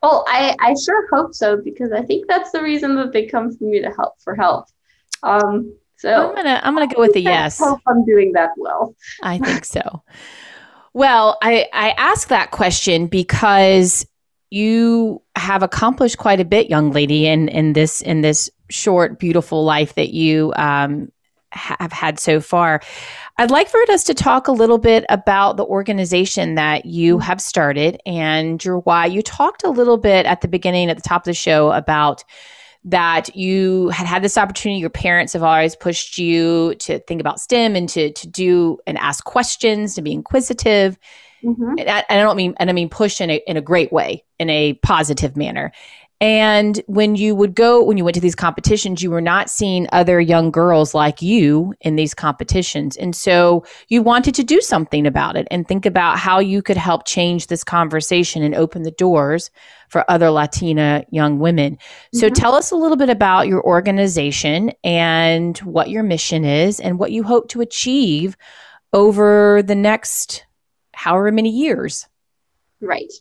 [0.02, 3.50] Well, I, I sure hope so because I think that's the reason that they come
[3.50, 4.66] to me to help for help.
[5.24, 7.62] Um, so I'm gonna I'm gonna go with a yes.
[7.62, 8.96] I hope I'm doing that well.
[9.22, 10.04] I think so.
[10.94, 14.06] Well, I I ask that question because
[14.50, 19.66] you have accomplished quite a bit, young lady, in in this in this short, beautiful
[19.66, 21.12] life that you um,
[21.52, 22.82] have had so far.
[23.40, 27.24] I'd like for us to talk a little bit about the organization that you mm-hmm.
[27.24, 29.06] have started and your why.
[29.06, 32.26] You talked a little bit at the beginning, at the top of the show, about
[32.84, 34.82] that you had had this opportunity.
[34.82, 38.98] Your parents have always pushed you to think about STEM and to to do and
[38.98, 41.00] ask questions, to be inquisitive.
[41.42, 41.76] Mm-hmm.
[41.80, 43.94] And, I, and I don't mean and I mean push in a in a great
[43.94, 45.72] way, in a positive manner.
[46.22, 49.88] And when you would go, when you went to these competitions, you were not seeing
[49.94, 52.98] other young girls like you in these competitions.
[52.98, 56.76] And so you wanted to do something about it and think about how you could
[56.76, 59.50] help change this conversation and open the doors
[59.88, 61.78] for other Latina young women.
[62.14, 62.34] So mm-hmm.
[62.34, 67.14] tell us a little bit about your organization and what your mission is and what
[67.14, 68.36] you hope to achieve
[68.92, 70.46] over the next
[70.94, 72.08] however many years.
[72.82, 73.12] Right.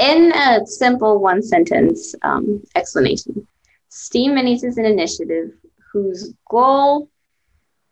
[0.00, 3.46] In a simple one sentence um, explanation,
[3.90, 5.50] STEAM Minis is an initiative
[5.92, 7.10] whose goal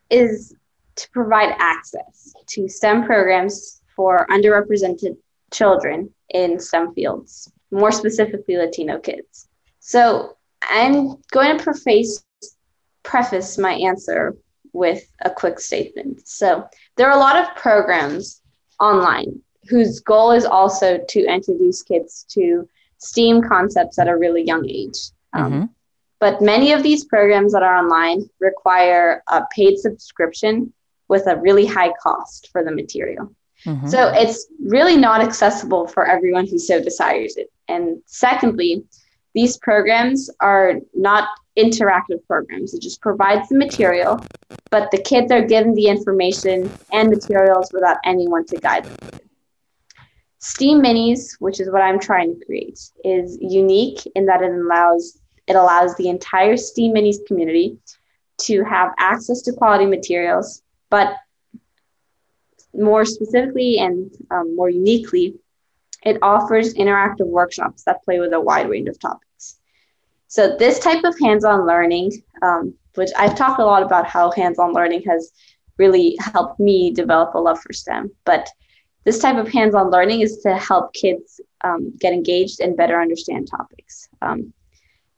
[0.09, 0.57] is
[0.97, 5.19] to provide access to STEM programs for underrepresented
[5.53, 9.47] children in STEM fields, more specifically Latino kids.
[9.79, 12.25] So I'm going to preface
[13.03, 14.35] preface my answer
[14.73, 16.27] with a quick statement.
[16.27, 16.65] So
[16.97, 18.41] there are a lot of programs
[18.81, 24.69] online whose goal is also to introduce kids to STEAM concepts at a really young
[24.69, 24.99] age.
[25.33, 25.65] Um, mm-hmm.
[26.21, 30.73] But many of these programs that are online require a paid subscription
[31.09, 33.33] with a really high cost for the material.
[33.65, 33.89] Mm-hmm.
[33.89, 37.51] So it's really not accessible for everyone who so desires it.
[37.69, 38.85] And secondly,
[39.35, 42.75] these programs are not interactive programs.
[42.75, 44.21] It just provides the material,
[44.71, 49.21] but the kids are given the information and materials without anyone to guide them.
[50.41, 55.21] STEAM Minis, which is what I'm trying to create, is unique in that it allows
[55.47, 57.79] it allows the entire STEAM Minis community
[58.39, 61.15] to have access to quality materials, but
[62.75, 65.35] more specifically and um, more uniquely,
[66.05, 69.59] it offers interactive workshops that play with a wide range of topics.
[70.29, 74.75] So this type of hands-on learning, um, which I've talked a lot about how hands-on
[74.75, 75.33] learning has
[75.79, 78.49] really helped me develop a love for STEM, but
[79.05, 83.49] this type of hands-on learning is to help kids um, get engaged and better understand
[83.49, 84.09] topics.
[84.21, 84.53] Um,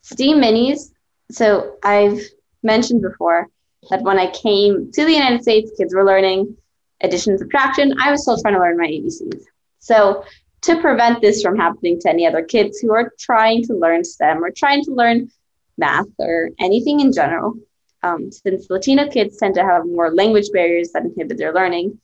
[0.01, 0.91] STEAM minis.
[1.31, 2.21] So I've
[2.63, 3.47] mentioned before
[3.89, 6.55] that when I came to the United States, kids were learning
[7.01, 7.93] addition and subtraction.
[7.99, 9.43] I was still trying to learn my ABCs.
[9.79, 10.23] So
[10.61, 14.43] to prevent this from happening to any other kids who are trying to learn STEM
[14.43, 15.29] or trying to learn
[15.77, 17.55] math or anything in general,
[18.03, 21.99] um, since Latino kids tend to have more language barriers that inhibit their learning,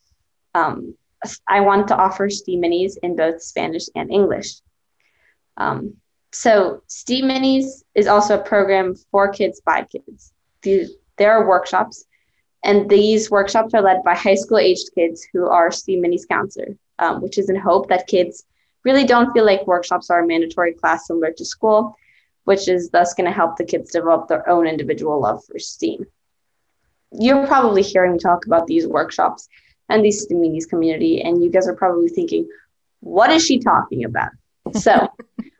[0.55, 0.95] um,
[1.47, 4.61] I want to offer STEAM Minis in both Spanish and English.
[5.57, 5.95] Um,
[6.31, 10.33] so STEAM Minis is also a program for kids by kids.
[10.63, 12.05] There are workshops,
[12.63, 16.75] and these workshops are led by high school aged kids who are STEAM Minis counselor,
[16.99, 18.45] um, which is in hope that kids
[18.83, 21.95] really don't feel like workshops are a mandatory class similar to school,
[22.43, 26.05] which is thus going to help the kids develop their own individual love for STEAM.
[27.11, 29.47] You're probably hearing me talk about these workshops
[29.89, 32.47] and the Minis community, and you guys are probably thinking,
[32.99, 34.29] what is she talking about?
[34.73, 34.93] So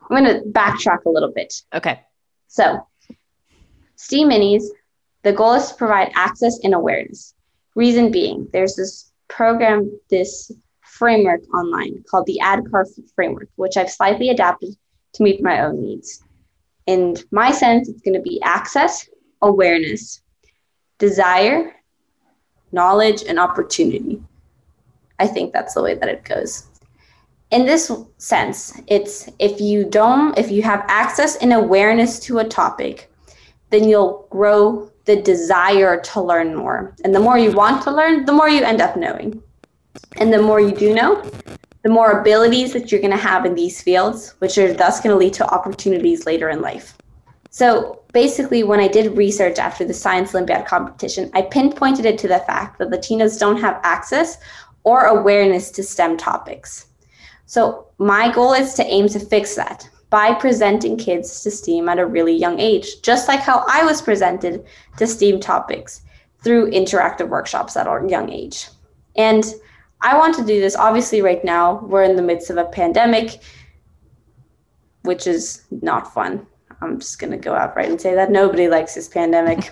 [0.10, 1.54] I'm going to backtrack a little bit.
[1.74, 2.02] Okay.
[2.48, 2.88] So,
[3.96, 4.64] STEAM Minis,
[5.24, 7.34] the goal is to provide access and awareness.
[7.76, 12.86] Reason being, there's this program, this framework online called the ADKAR
[13.16, 14.76] framework, which I've slightly adapted
[15.14, 16.24] to meet my own needs.
[16.86, 19.08] In my sense, it's going to be access,
[19.42, 20.22] awareness,
[20.98, 21.74] desire,
[22.72, 24.22] knowledge, and opportunity.
[25.20, 26.68] I think that's the way that it goes.
[27.50, 32.44] In this sense, it's if you don't, if you have access and awareness to a
[32.44, 33.12] topic,
[33.70, 36.94] then you'll grow the desire to learn more.
[37.04, 39.42] And the more you want to learn, the more you end up knowing.
[40.18, 41.24] And the more you do know,
[41.84, 45.14] the more abilities that you're going to have in these fields, which are thus going
[45.14, 46.98] to lead to opportunities later in life.
[47.58, 52.28] So basically, when I did research after the Science Olympiad competition, I pinpointed it to
[52.28, 54.38] the fact that Latinos don't have access
[54.84, 56.86] or awareness to STEM topics.
[57.48, 61.98] So my goal is to aim to fix that by presenting kids to STEAM at
[61.98, 64.64] a really young age, just like how I was presented
[64.98, 66.02] to STEAM topics
[66.44, 68.68] through interactive workshops at a young age.
[69.16, 69.44] And
[70.02, 70.76] I want to do this.
[70.76, 73.42] Obviously, right now, we're in the midst of a pandemic,
[75.02, 76.46] which is not fun.
[76.82, 79.72] I'm just going to go out right and say that nobody likes this pandemic.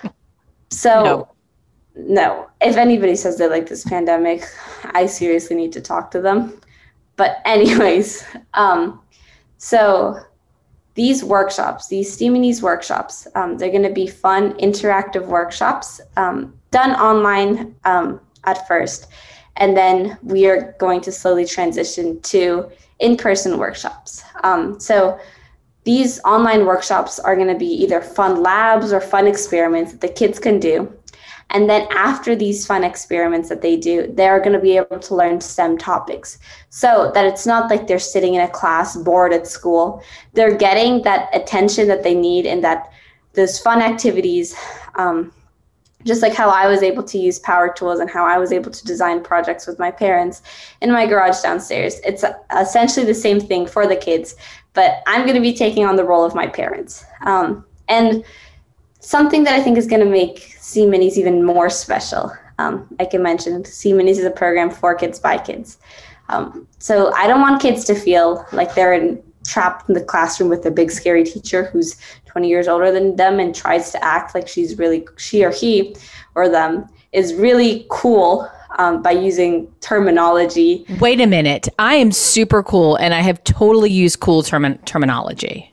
[0.70, 1.28] so, no.
[1.94, 2.50] no.
[2.60, 4.44] If anybody says they like this pandemic,
[4.92, 6.60] I seriously need to talk to them.
[7.16, 8.24] But, anyways,
[8.54, 9.00] um,
[9.58, 10.18] so
[10.94, 16.52] these workshops, these STEAM Minis workshops, um, they're going to be fun, interactive workshops um,
[16.70, 19.08] done online um, at first.
[19.56, 24.22] And then we are going to slowly transition to in person workshops.
[24.42, 25.18] Um, so
[25.84, 30.08] these online workshops are going to be either fun labs or fun experiments that the
[30.08, 30.92] kids can do.
[31.50, 35.14] And then after these fun experiments that they do, they're going to be able to
[35.14, 36.38] learn STEM topics
[36.70, 40.02] so that it's not like they're sitting in a class bored at school.
[40.32, 42.90] They're getting that attention that they need and that
[43.34, 44.54] those fun activities
[44.94, 45.32] um,
[46.04, 48.70] just like how I was able to use power tools and how I was able
[48.70, 50.42] to design projects with my parents
[50.80, 52.00] in my garage downstairs.
[52.04, 52.24] It's
[52.58, 54.34] essentially the same thing for the kids,
[54.74, 57.04] but I'm going to be taking on the role of my parents.
[57.22, 58.24] Um, and
[59.00, 62.32] something that I think is going to make STEAM Minis even more special.
[62.58, 65.78] Um, like I mentioned, STEAM Minis is a program for kids by kids.
[66.28, 70.48] Um, so I don't want kids to feel like they're in, trapped in the classroom
[70.48, 74.34] with a big scary teacher who's 20 years older than them and tries to act
[74.34, 75.94] like she's really she or he
[76.34, 80.84] or them is really cool um, by using terminology.
[81.00, 81.68] Wait a minute.
[81.78, 85.71] I am super cool and I have totally used cool term- terminology.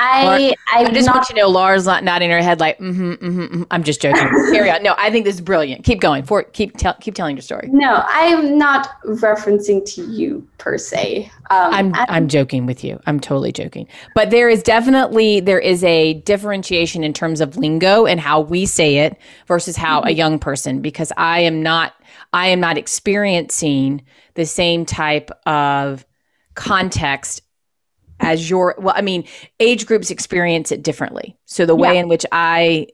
[0.00, 2.78] I, I, I just not, want you to know Laura's not nodding her head like,
[2.78, 3.62] mm-hmm, mm-hmm, mm-hmm.
[3.70, 4.22] I'm just joking.
[4.52, 4.82] Carry on.
[4.82, 5.84] No, I think this is brilliant.
[5.84, 6.22] Keep going.
[6.24, 7.68] For keep tell, keep telling your story.
[7.72, 11.30] No, I'm not referencing to you per se.
[11.50, 13.00] Um, I'm, I'm I'm joking with you.
[13.06, 13.88] I'm totally joking.
[14.14, 18.66] But there is definitely there is a differentiation in terms of lingo and how we
[18.66, 20.08] say it versus how mm-hmm.
[20.08, 21.94] a young person because I am not
[22.32, 24.02] I am not experiencing
[24.34, 26.04] the same type of
[26.54, 27.42] context
[28.20, 29.24] as your well i mean
[29.60, 31.36] age groups experience it differently.
[31.46, 32.00] So the way yeah.
[32.00, 32.88] in which i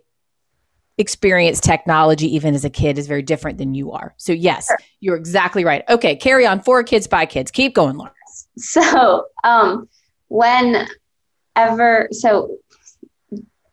[0.96, 4.14] experience technology even as a kid is very different than you are.
[4.16, 4.78] So yes sure.
[5.00, 5.82] you're exactly right.
[5.88, 6.60] Okay carry on.
[6.60, 7.50] For kids by kids.
[7.50, 8.12] Keep going laura.
[8.56, 9.88] So um
[10.28, 12.58] whenever so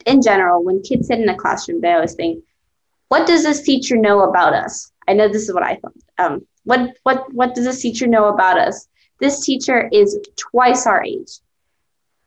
[0.06, 2.44] in general when kids sit in a classroom they always think
[3.10, 4.92] what does this teacher know about us?
[5.08, 5.94] I know this is what i thought.
[6.18, 8.88] Um what what what does this teacher know about us
[9.22, 11.40] this teacher is twice our age.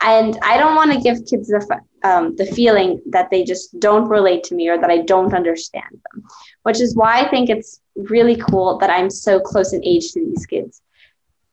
[0.00, 4.08] And I don't want to give kids the, um, the feeling that they just don't
[4.08, 6.24] relate to me or that I don't understand them,
[6.62, 10.20] which is why I think it's really cool that I'm so close in age to
[10.20, 10.82] these kids.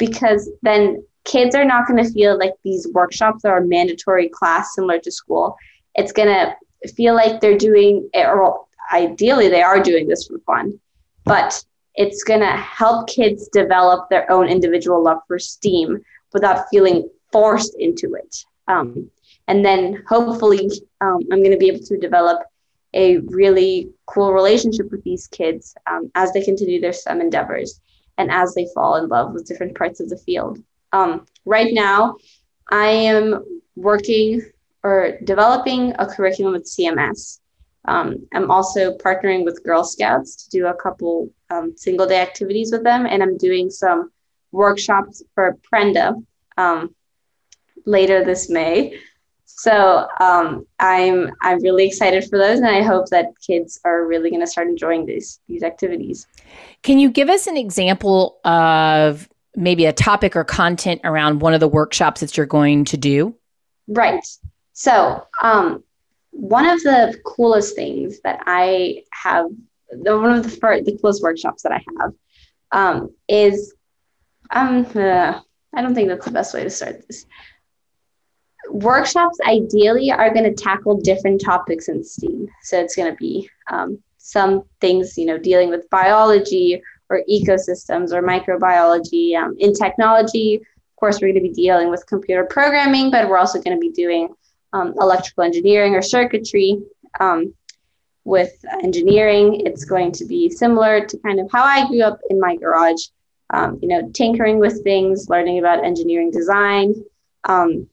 [0.02, 4.74] because then kids are not going to feel like these workshops are a mandatory class
[4.74, 5.56] similar to school.
[5.94, 6.56] It's going to
[6.98, 10.80] feel like they're doing it, or ideally they are doing this for fun,
[11.24, 11.64] but
[11.96, 16.02] it's going to help kids develop their own individual love for STEAM
[16.34, 18.46] without feeling forced into it.
[18.68, 19.10] Um,
[19.48, 20.70] and then hopefully,
[21.02, 22.44] um, I'm going to be able to develop
[22.94, 27.80] a really cool relationship with these kids um, as they continue their STEM endeavors
[28.18, 30.62] and as they fall in love with different parts of the field.
[30.94, 32.18] Um, right now,
[32.70, 34.42] I am working
[34.84, 37.40] or developing a curriculum with CMS.
[37.86, 42.72] Um, I'm also partnering with Girl Scouts to do a couple um, single day activities
[42.72, 44.12] with them, and I'm doing some
[44.52, 46.14] workshops for Prenda
[46.58, 46.96] um,
[47.86, 49.00] later this May.
[49.46, 54.30] So um, I'm I'm really excited for those, and I hope that kids are really
[54.30, 56.28] going to start enjoying these these activities.
[56.84, 61.60] Can you give us an example of maybe a topic or content around one of
[61.60, 63.36] the workshops that you're going to do?
[63.88, 64.26] Right.
[64.74, 65.84] So um,
[66.32, 69.46] one of the coolest things that I have,
[69.90, 72.14] one of the, first, the coolest workshops that I have
[72.72, 73.74] um, is,
[74.50, 75.40] um, uh,
[75.74, 77.26] I don't think that's the best way to start this.
[78.70, 82.48] Workshops ideally are going to tackle different topics in STEAM.
[82.64, 88.14] So it's going to be um, some things, you know, dealing with biology or ecosystems
[88.14, 89.36] or microbiology.
[89.36, 93.38] Um, in technology, of course, we're going to be dealing with computer programming, but we're
[93.38, 94.30] also going to be doing
[94.74, 96.82] um, electrical engineering or circuitry.
[97.20, 97.54] Um,
[98.24, 98.54] with
[98.84, 102.56] engineering, it's going to be similar to kind of how I grew up in my
[102.56, 103.02] garage.
[103.54, 106.94] Um, you know, tinkering with things, learning about engineering design.
[107.44, 107.88] Um,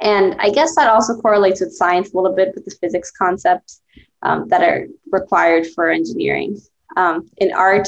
[0.00, 3.82] and I guess that also correlates with science a little bit with the physics concepts
[4.22, 6.58] um, that are required for engineering.
[6.96, 7.86] Um, in art,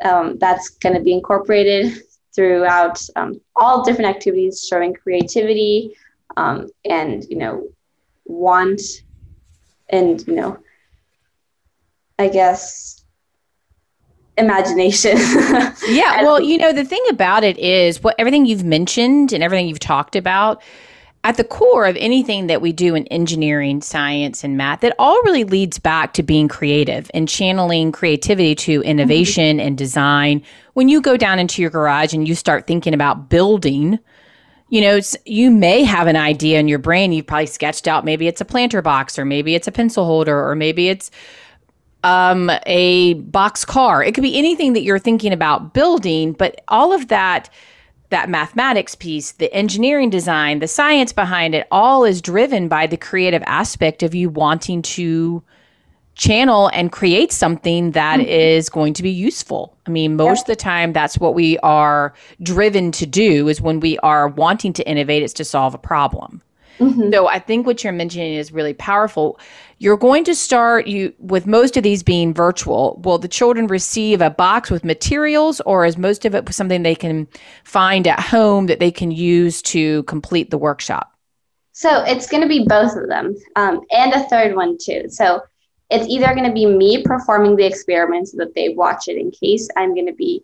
[0.00, 2.02] that's going to be incorporated
[2.34, 3.00] throughout
[3.54, 5.94] all different activities showing creativity
[6.36, 7.66] um, and you know
[8.24, 8.80] want
[9.90, 10.58] and you know
[12.18, 13.04] i guess
[14.38, 15.16] imagination
[15.88, 19.68] yeah well you know the thing about it is what everything you've mentioned and everything
[19.68, 20.62] you've talked about
[21.24, 25.20] at the core of anything that we do in engineering, science, and math, it all
[25.22, 29.66] really leads back to being creative and channeling creativity to innovation mm-hmm.
[29.66, 30.42] and design.
[30.74, 33.98] When you go down into your garage and you start thinking about building,
[34.74, 37.12] you know, you may have an idea in your brain.
[37.12, 40.48] You've probably sketched out maybe it's a planter box, or maybe it's a pencil holder,
[40.48, 41.12] or maybe it's
[42.02, 44.02] um, a box car.
[44.02, 47.50] It could be anything that you're thinking about building, but all of that
[48.10, 52.96] that mathematics piece, the engineering design, the science behind it, all is driven by the
[52.96, 55.40] creative aspect of you wanting to
[56.14, 58.28] channel and create something that mm-hmm.
[58.28, 59.76] is going to be useful.
[59.86, 63.80] I mean, most of the time that's what we are driven to do is when
[63.80, 66.42] we are wanting to innovate, it's to solve a problem.
[66.78, 67.12] Mm-hmm.
[67.12, 69.38] So I think what you're mentioning is really powerful.
[69.78, 73.00] You're going to start you with most of these being virtual.
[73.04, 76.94] Will the children receive a box with materials or is most of it something they
[76.94, 77.28] can
[77.64, 81.12] find at home that they can use to complete the workshop?
[81.72, 85.04] So it's going to be both of them um, and a third one too.
[85.08, 85.42] So
[85.90, 89.30] it's either going to be me performing the experiment so that they watch it in
[89.30, 90.42] case I'm going to be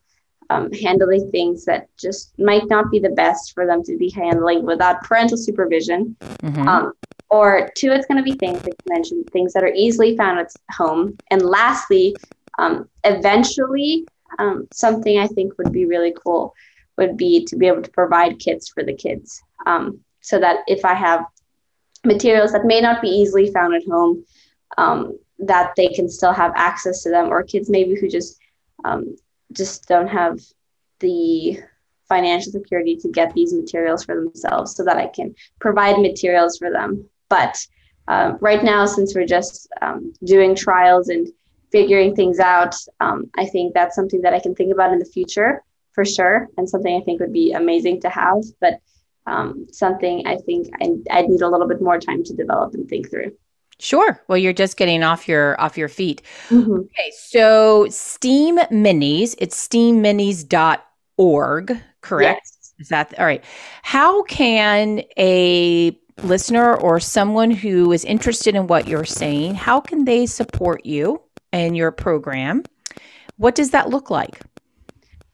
[0.51, 4.65] um, handling things that just might not be the best for them to be handling
[4.67, 6.17] without parental supervision.
[6.21, 6.69] Mm-hmm.
[6.69, 6.93] Um,
[7.31, 10.41] or two, it's going to be things like you mentioned, things that are easily found
[10.41, 11.17] at home.
[11.31, 12.17] And lastly,
[12.59, 14.07] um, eventually,
[14.41, 16.55] um, something I think would be really cool
[16.99, 19.41] would be to be able to provide kits for the kids.
[19.67, 21.25] Um, so that if I have
[22.05, 24.25] materials that may not be easily found at home,
[24.77, 28.39] um, that they can still have access to them, or kids maybe who just
[28.85, 29.17] um,
[29.53, 30.39] just don't have
[31.01, 31.59] the
[32.09, 36.71] financial security to get these materials for themselves so that I can provide materials for
[36.71, 37.09] them.
[37.29, 37.57] But
[38.09, 41.29] uh, right now, since we're just um, doing trials and
[41.71, 45.05] figuring things out, um, I think that's something that I can think about in the
[45.05, 45.63] future
[45.93, 48.81] for sure, and something I think would be amazing to have, but
[49.27, 52.89] um, something I think I, I'd need a little bit more time to develop and
[52.89, 53.37] think through.
[53.81, 54.23] Sure.
[54.29, 56.23] Well, you're just getting off your off your feet.
[56.49, 56.73] Mm-hmm.
[56.73, 57.13] Okay.
[57.17, 62.41] So Steam Minis, it's steamminis.org, correct?
[62.45, 62.75] Yes.
[62.79, 63.43] Is that all right?
[63.83, 70.05] How can a listener or someone who is interested in what you're saying, how can
[70.05, 71.21] they support you
[71.53, 72.65] and your program?
[73.37, 74.41] What does that look like?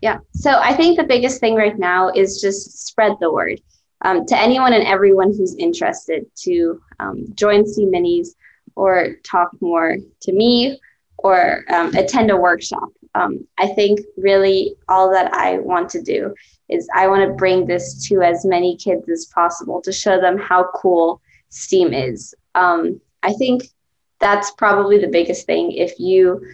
[0.01, 0.19] Yeah.
[0.33, 3.61] So I think the biggest thing right now is just spread the word
[4.07, 8.29] um, to anyone and everyone who's interested to um, join Steam Minis
[8.77, 10.81] or talk more to me
[11.19, 12.89] or um, attend a workshop.
[13.17, 16.35] um, I think really all that I want to do
[16.69, 20.39] is I want to bring this to as many kids as possible to show them
[20.39, 22.33] how cool STEAM is.
[22.55, 23.65] Um, I think
[24.21, 25.73] that's probably the biggest thing.
[25.73, 26.47] If you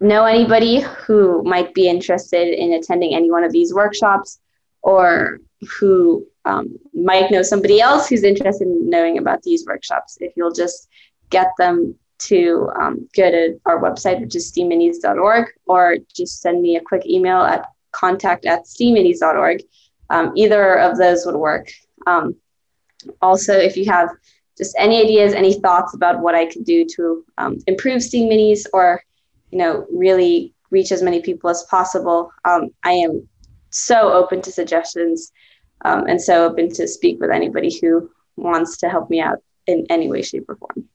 [0.00, 4.40] know anybody who might be interested in attending any one of these workshops
[4.82, 5.38] or
[5.78, 10.52] who um, might know somebody else who's interested in knowing about these workshops, if you'll
[10.52, 10.88] just
[11.30, 16.76] get them to um, go to our website, which is steamminis.org, or just send me
[16.76, 19.62] a quick email at contact at steamminis.org.
[20.10, 21.70] Um, either of those would work.
[22.06, 22.36] Um,
[23.20, 24.10] also, if you have
[24.56, 28.66] just any ideas, any thoughts about what I could do to um, improve Steam Minis
[28.72, 29.02] or,
[29.50, 33.28] you know, really reach as many people as possible, um, I am
[33.70, 35.32] so open to suggestions
[35.84, 39.86] um, and so open to speak with anybody who wants to help me out in
[39.90, 40.88] any way, shape, or form.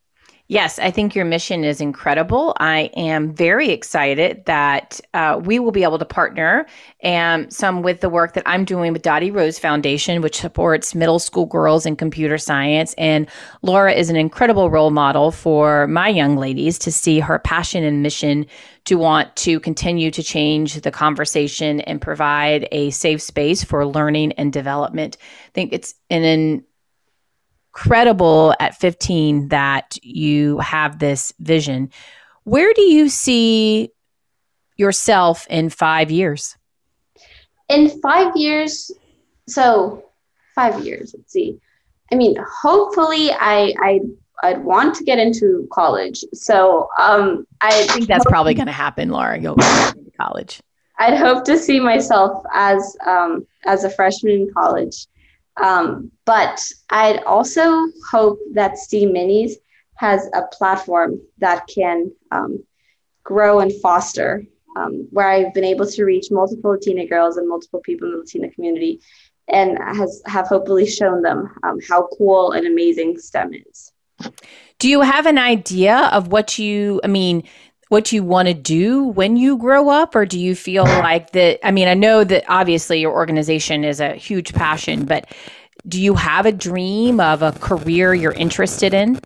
[0.49, 2.55] Yes, I think your mission is incredible.
[2.57, 6.65] I am very excited that uh, we will be able to partner
[7.01, 11.19] and some with the work that I'm doing with Dottie Rose Foundation, which supports middle
[11.19, 12.93] school girls in computer science.
[12.97, 13.27] And
[13.61, 18.01] Laura is an incredible role model for my young ladies to see her passion and
[18.01, 18.45] mission
[18.85, 24.31] to want to continue to change the conversation and provide a safe space for learning
[24.33, 25.17] and development.
[25.47, 26.63] I think it's an
[27.77, 31.91] incredible at 15 that you have this vision.
[32.43, 33.89] Where do you see
[34.77, 36.57] yourself in five years?
[37.69, 38.91] In five years,
[39.47, 40.05] so
[40.55, 41.59] five years, let's see.
[42.11, 43.99] I mean, hopefully, I, I
[44.43, 46.23] I'd want to get into college.
[46.33, 49.37] So um, I think that's probably going to happen, Laura.
[49.39, 50.61] You'll go to college.
[50.99, 55.07] I'd hope to see myself as um, as a freshman in college.
[55.61, 59.53] Um, but I'd also hope that Steam Minis
[59.95, 62.63] has a platform that can um,
[63.23, 64.45] grow and foster,
[64.75, 68.19] um, where I've been able to reach multiple Latina girls and multiple people in the
[68.19, 69.01] Latina community,
[69.47, 73.91] and has have hopefully shown them um, how cool and amazing STEM is.
[74.79, 77.01] Do you have an idea of what you?
[77.03, 77.43] I mean,
[77.89, 81.65] what you want to do when you grow up or do you feel like that
[81.65, 85.29] i mean i know that obviously your organization is a huge passion but
[85.87, 89.19] do you have a dream of a career you're interested in?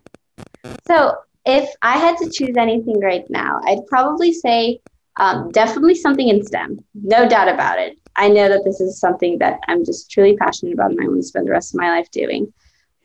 [0.86, 4.80] So if i had to choose anything right now i'd probably say
[5.18, 7.98] um, definitely something in stem no doubt about it.
[8.16, 11.20] I know that this is something that i'm just truly passionate about and i want
[11.20, 12.52] to spend the rest of my life doing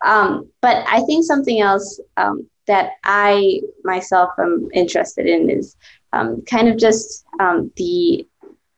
[0.03, 5.75] um, but i think something else um, that I myself am interested in is
[6.13, 8.27] um, kind of just um, the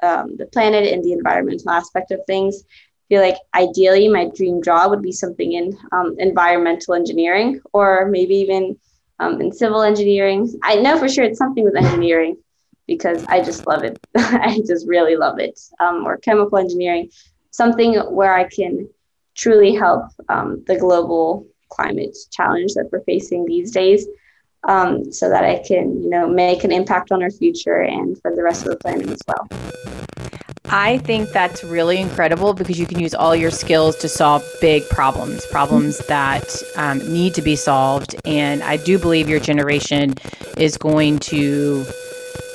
[0.02, 2.64] um, the planet and the environmental aspect of things.
[2.64, 8.08] I feel like ideally my dream job would be something in um, environmental engineering or
[8.10, 8.78] maybe even
[9.20, 10.58] in civil engineering.
[10.64, 12.38] I know for sure it's something with engineering
[12.88, 14.00] because I just love it.
[14.16, 15.60] I just really love it.
[15.82, 17.10] Or chemical engineering,
[17.52, 18.88] something where I can
[19.40, 24.06] truly help the global climate challenge that we're facing these days
[24.68, 28.36] um, so that I can, you know, make an impact on our future and for
[28.36, 29.48] the rest of the planet as well.
[30.72, 34.88] I think that's really incredible because you can use all your skills to solve big
[34.90, 38.16] problems, problems that um, need to be solved.
[38.26, 40.14] And I do believe your generation
[40.58, 41.86] is going to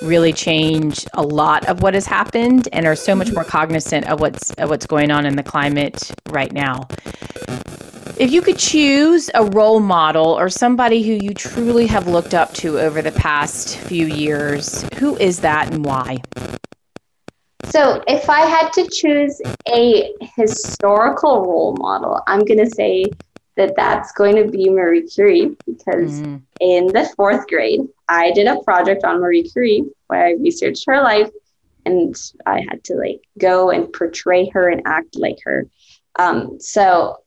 [0.04, 4.20] really change a lot of what has happened and are so much more cognizant of
[4.20, 6.86] what's of what's going on in the climate right now.
[8.16, 12.54] If you could choose a role model or somebody who you truly have looked up
[12.54, 16.18] to over the past few years, who is that and why?
[17.70, 23.06] So, if I had to choose a historical role model, I'm going to say
[23.56, 26.40] that that's going to be Marie Curie because mm.
[26.60, 31.02] in the fourth grade, I did a project on Marie Curie where I researched her
[31.02, 31.30] life
[31.86, 32.14] and
[32.46, 35.66] I had to like go and portray her and act like her.
[36.18, 37.18] Um, so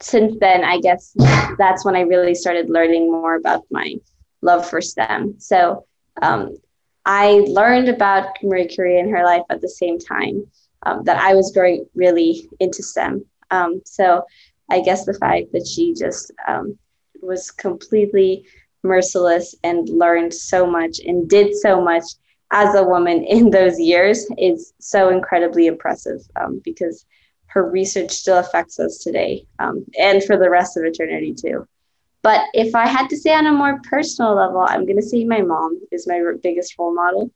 [0.00, 1.14] since then, I guess
[1.58, 3.96] that's when I really started learning more about my
[4.42, 5.36] love for STEM.
[5.38, 5.86] So
[6.22, 6.56] um,
[7.04, 10.44] I learned about Marie Curie and her life at the same time
[10.84, 13.24] um, that I was growing really into STEM.
[13.50, 14.24] Um, so
[14.70, 16.78] I guess the fact that she just um,
[17.22, 18.46] was completely
[18.82, 22.04] merciless and learned so much and did so much
[22.52, 27.04] as a woman in those years is so incredibly impressive um, because
[27.46, 31.66] her research still affects us today um, and for the rest of eternity too.
[32.22, 35.24] But if I had to say on a more personal level, I'm going to say
[35.24, 37.30] my mom is my biggest role model.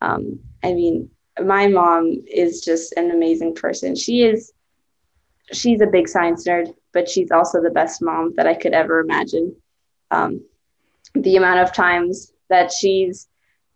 [0.00, 1.10] Um, I mean,
[1.44, 3.96] my mom is just an amazing person.
[3.96, 4.52] She is,
[5.52, 9.00] she's a big science nerd, but she's also the best mom that I could ever
[9.00, 9.54] imagine.
[10.10, 10.42] Um,
[11.14, 13.28] the amount of times that she's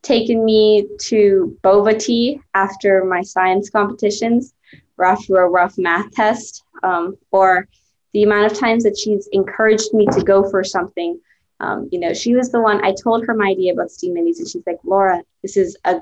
[0.03, 4.55] taken me to boba tea after my science competitions
[5.03, 7.67] after a rough math test, um, or
[8.13, 11.19] the amount of times that she's encouraged me to go for something.
[11.61, 14.39] Um, you know, she was the one I told her my idea about Steam Minis,
[14.39, 16.01] and she's like, Laura, this is a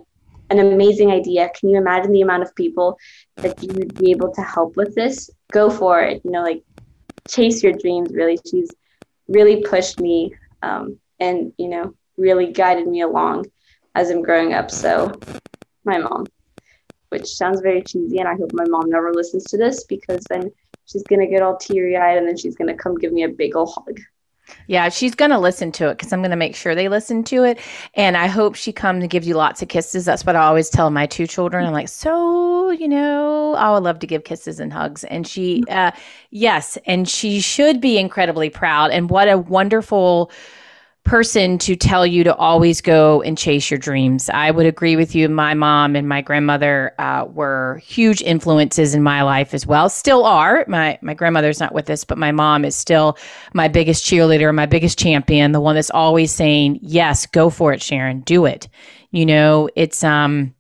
[0.51, 1.51] an amazing idea.
[1.59, 2.99] Can you imagine the amount of people
[3.37, 5.31] that you would be able to help with this?
[5.51, 6.21] Go for it.
[6.25, 6.63] You know, like
[7.27, 8.11] chase your dreams.
[8.13, 8.71] Really, she's
[9.29, 13.47] really pushed me um, and you know really guided me along
[13.95, 14.71] as I'm growing up.
[14.71, 15.13] So,
[15.85, 16.27] my mom,
[17.09, 20.51] which sounds very cheesy, and I hope my mom never listens to this because then
[20.85, 23.57] she's gonna get all teary eyed and then she's gonna come give me a big
[23.57, 24.01] old hug.
[24.67, 27.23] Yeah, she's going to listen to it because I'm going to make sure they listen
[27.25, 27.59] to it.
[27.95, 30.05] And I hope she comes and gives you lots of kisses.
[30.05, 31.65] That's what I always tell my two children.
[31.65, 35.05] I'm like, so, you know, I would love to give kisses and hugs.
[35.05, 35.93] And she, uh,
[36.31, 38.91] yes, and she should be incredibly proud.
[38.91, 40.31] And what a wonderful
[41.05, 44.31] person to tell you to always go and chase your dreams.
[44.31, 45.29] I would agree with you.
[45.29, 49.89] My mom and my grandmother uh, were huge influences in my life as well.
[49.89, 50.65] Still are.
[50.69, 53.19] My my grandmother's not with us, but my mom is still
[53.53, 57.83] my biggest cheerleader, my biggest champion, the one that's always saying, "Yes, go for it,
[57.83, 58.21] Sharon.
[58.21, 58.69] Do it."
[59.11, 60.55] You know, it's um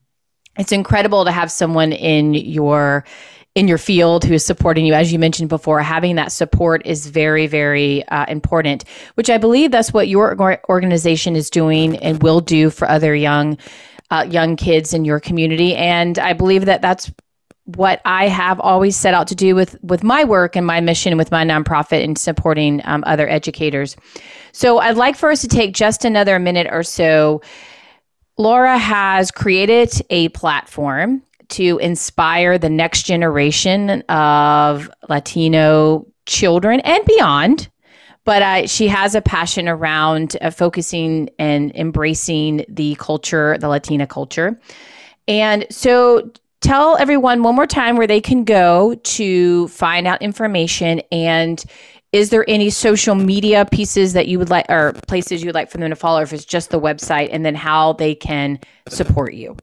[0.58, 3.04] it's incredible to have someone in your
[3.54, 4.94] in your field who is supporting you.
[4.94, 8.84] As you mentioned before, having that support is very, very uh, important,
[9.14, 13.58] which I believe that's what your organization is doing and will do for other young,
[14.10, 15.76] uh, young kids in your community.
[15.76, 17.10] And I believe that that's
[17.64, 21.16] what I have always set out to do with with my work and my mission
[21.16, 23.96] with my nonprofit and supporting um, other educators.
[24.50, 27.40] So I'd like for us to take just another minute or so.
[28.38, 31.22] Laura has created a platform
[31.52, 37.68] to inspire the next generation of Latino children and beyond.
[38.24, 44.06] But uh, she has a passion around uh, focusing and embracing the culture, the Latina
[44.06, 44.60] culture.
[45.26, 46.30] And so
[46.60, 51.64] tell everyone one more time where they can go to find out information and
[52.12, 55.70] is there any social media pieces that you would like or places you would like
[55.70, 59.34] for them to follow if it's just the website and then how they can support
[59.34, 59.56] you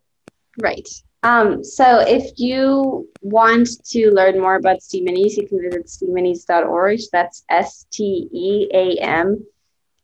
[0.59, 0.89] right
[1.23, 6.99] um, so if you want to learn more about STEAM Minis, you can visit steamminis.org.
[7.11, 9.45] That's S T E A M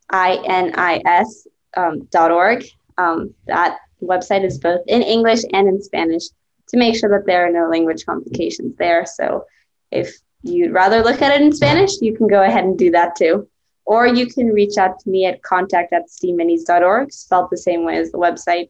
[0.10, 1.48] I N I S
[1.78, 2.66] um, dot org.
[2.98, 6.24] Um, that website is both in English and in Spanish
[6.68, 9.06] to make sure that there are no language complications there.
[9.06, 9.46] So
[9.92, 10.14] if
[10.44, 13.48] you'd rather look at it in Spanish, you can go ahead and do that too.
[13.86, 17.98] Or you can reach out to me at contact at steamminis.org, spelled the same way
[17.98, 18.70] as the website.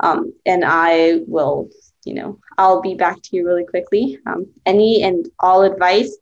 [0.00, 1.70] Um, and I will
[2.06, 4.18] you know, I'll be back to you really quickly.
[4.26, 6.16] Um, any and all advice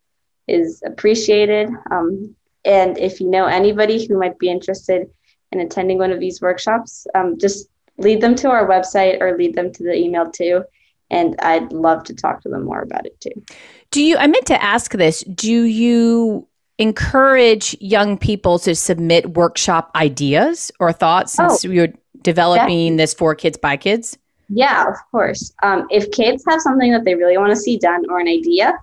[0.48, 1.68] is appreciated.
[1.90, 5.08] Um, and if you know anybody who might be interested
[5.52, 7.68] in attending one of these workshops, um, just
[7.98, 10.64] lead them to our website or lead them to the email too.
[11.10, 13.44] And I'd love to talk to them more about it too.
[13.90, 19.90] Do you, I meant to ask this, do you encourage young people to submit workshop
[19.94, 24.18] ideas or thoughts since oh, you're developing this for kids by kids?
[24.48, 25.52] Yeah, of course.
[25.62, 28.78] Um, if kids have something that they really want to see done or an idea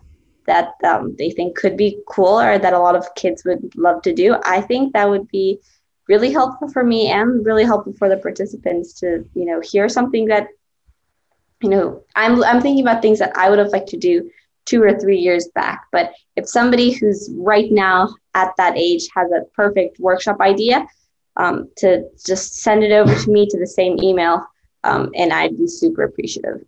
[0.48, 4.02] that um, they think could be cool or that a lot of kids would love
[4.04, 5.60] to do, I think that would be
[6.08, 10.26] really helpful for me and really helpful for the participants to, you know, hear something
[10.26, 10.48] that,
[11.62, 14.30] you know, I'm, I'm thinking about things that I would have liked to do
[14.66, 15.86] two or three years back.
[15.92, 20.88] But if somebody who's right now at that age has a perfect workshop idea,
[21.38, 24.46] um, to just send it over to me to the same email
[24.84, 26.66] um, and I'd be super appreciative.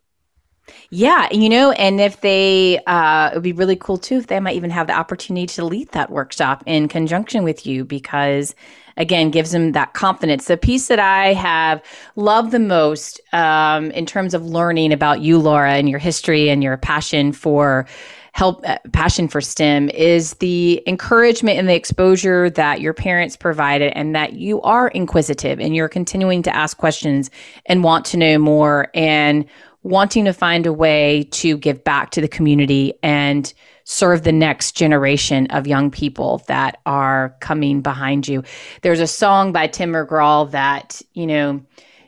[0.89, 4.39] Yeah, you know, and if they, uh, it would be really cool too if they
[4.39, 8.55] might even have the opportunity to lead that workshop in conjunction with you because,
[8.95, 10.45] again, gives them that confidence.
[10.45, 11.83] The piece that I have
[12.15, 16.63] loved the most um, in terms of learning about you, Laura, and your history and
[16.63, 17.85] your passion for
[18.33, 23.93] help uh, passion for STEM is the encouragement and the exposure that your parents provided
[23.95, 27.29] and that you are inquisitive and you're continuing to ask questions
[27.67, 29.45] and want to know more and
[29.83, 33.53] wanting to find a way to give back to the community and
[33.83, 38.41] serve the next generation of young people that are coming behind you.
[38.81, 41.61] There's a song by Tim McGraw that, you know,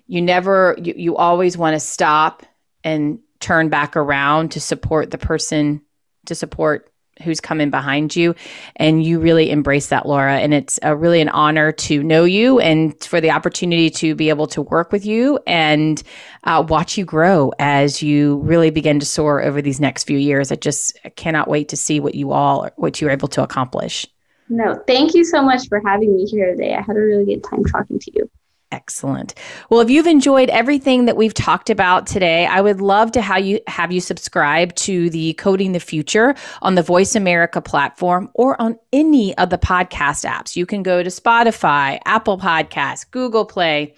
[0.07, 2.43] you never you, you always want to stop
[2.84, 5.82] and turn back around to support the person
[6.26, 6.91] to support
[7.23, 8.36] who's coming behind you
[8.76, 10.38] and you really embrace that laura.
[10.38, 14.30] And it's a, really an honor to know you and for the opportunity to be
[14.30, 16.01] able to work with you and
[16.43, 20.51] uh, watch you grow as you really begin to soar over these next few years.
[20.51, 24.05] I just cannot wait to see what you all what you're able to accomplish.
[24.49, 26.76] No thank you so much for having me here today.
[26.76, 28.30] I had a really good time talking to you
[28.76, 29.36] Excellent.
[29.69, 33.45] Well, if you've enjoyed everything that we've talked about today, I would love to have
[33.45, 38.61] you have you subscribe to the Coding the Future on the Voice America platform or
[38.61, 40.57] on any of the podcast apps.
[40.57, 43.95] You can go to Spotify, Apple Podcasts, Google Play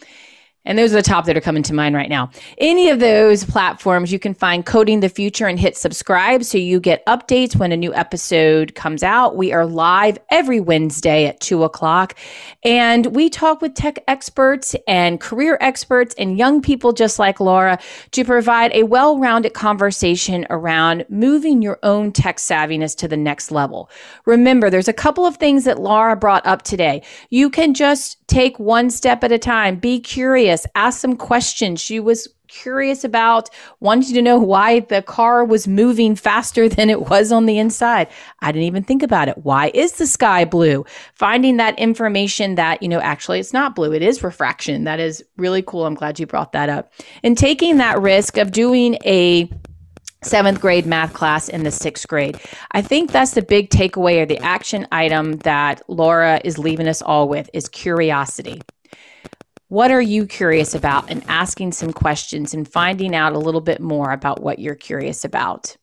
[0.68, 2.30] and those are the top that are coming to mind right now.
[2.58, 6.80] Any of those platforms, you can find Coding the Future and hit subscribe so you
[6.82, 9.38] get updates when a new episode comes out.
[9.38, 12.16] We are live every Wednesday at 2 o'clock.
[12.64, 17.80] And we talk with tech experts and career experts and young people just like Laura
[18.12, 23.52] to provide a well rounded conversation around moving your own tech savviness to the next
[23.52, 23.90] level.
[24.26, 27.02] Remember, there's a couple of things that Laura brought up today.
[27.30, 31.82] You can just take one step at a time, be curious ask some questions.
[31.82, 33.50] She was curious about,
[33.80, 38.08] wanting to know why the car was moving faster than it was on the inside.
[38.40, 39.40] I didn't even think about it.
[39.40, 40.86] Why is the sky blue?
[41.14, 44.86] Finding that information that, you know, actually it's not blue, it is refraction.
[44.86, 45.86] That is really cool.
[45.86, 46.94] I'm glad you brought that up.
[47.24, 49.50] And taking that risk of doing a
[50.24, 52.40] seventh grade math class in the sixth grade.
[52.72, 57.02] I think that's the big takeaway or the action item that Laura is leaving us
[57.02, 58.62] all with is curiosity.
[59.70, 61.12] What are you curious about?
[61.12, 65.26] And asking some questions and finding out a little bit more about what you're curious
[65.26, 65.76] about.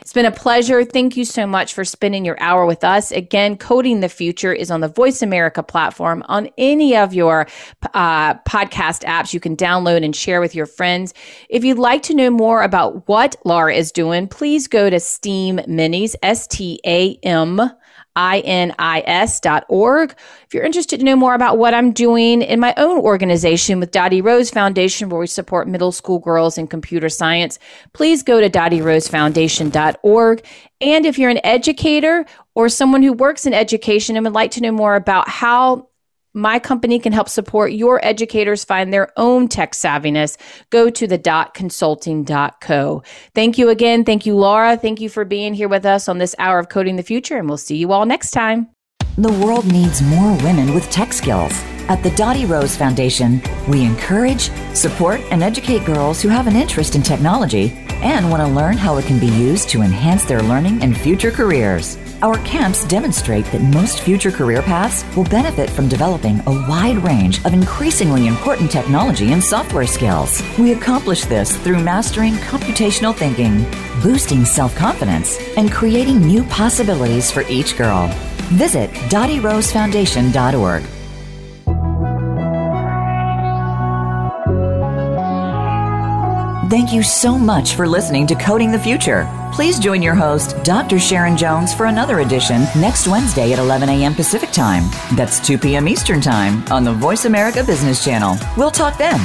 [0.00, 0.84] It's been a pleasure.
[0.84, 3.12] Thank you so much for spending your hour with us.
[3.12, 7.46] Again, Coding the Future is on the Voice America platform on any of your
[7.94, 9.32] uh, podcast apps.
[9.32, 11.14] You can download and share with your friends.
[11.48, 15.58] If you'd like to know more about what Laura is doing, please go to STEAM
[15.68, 17.70] Minis, S T A M
[18.16, 20.14] inis.org.
[20.46, 23.90] If you're interested to know more about what I'm doing in my own organization with
[23.90, 27.58] Dottie Rose Foundation, where we support middle school girls in computer science,
[27.92, 30.44] please go to dottierosefoundation.org.
[30.80, 34.60] And if you're an educator or someone who works in education and would like to
[34.60, 35.89] know more about how
[36.34, 40.36] my company can help support your educators find their own tech savviness.
[40.70, 41.54] Go to the dot.
[43.34, 44.04] Thank you again.
[44.04, 44.76] Thank you, Laura.
[44.76, 47.48] Thank you for being here with us on this hour of Coding the Future, and
[47.48, 48.68] we'll see you all next time.
[49.16, 51.52] The world needs more women with tech skills.
[51.88, 56.94] At the Dottie Rose Foundation, we encourage, support, and educate girls who have an interest
[56.94, 57.72] in technology
[58.02, 61.32] and want to learn how it can be used to enhance their learning and future
[61.32, 61.98] careers.
[62.22, 67.42] Our camps demonstrate that most future career paths will benefit from developing a wide range
[67.46, 70.42] of increasingly important technology and software skills.
[70.58, 73.64] We accomplish this through mastering computational thinking,
[74.02, 78.08] boosting self confidence, and creating new possibilities for each girl.
[78.52, 80.99] Visit DottieRoseFoundation.org.
[86.70, 89.28] Thank you so much for listening to Coding the Future.
[89.52, 91.00] Please join your host, Dr.
[91.00, 94.14] Sharon Jones, for another edition next Wednesday at 11 a.m.
[94.14, 94.84] Pacific Time.
[95.16, 95.88] That's 2 p.m.
[95.88, 98.36] Eastern Time on the Voice America Business Channel.
[98.56, 99.18] We'll talk then.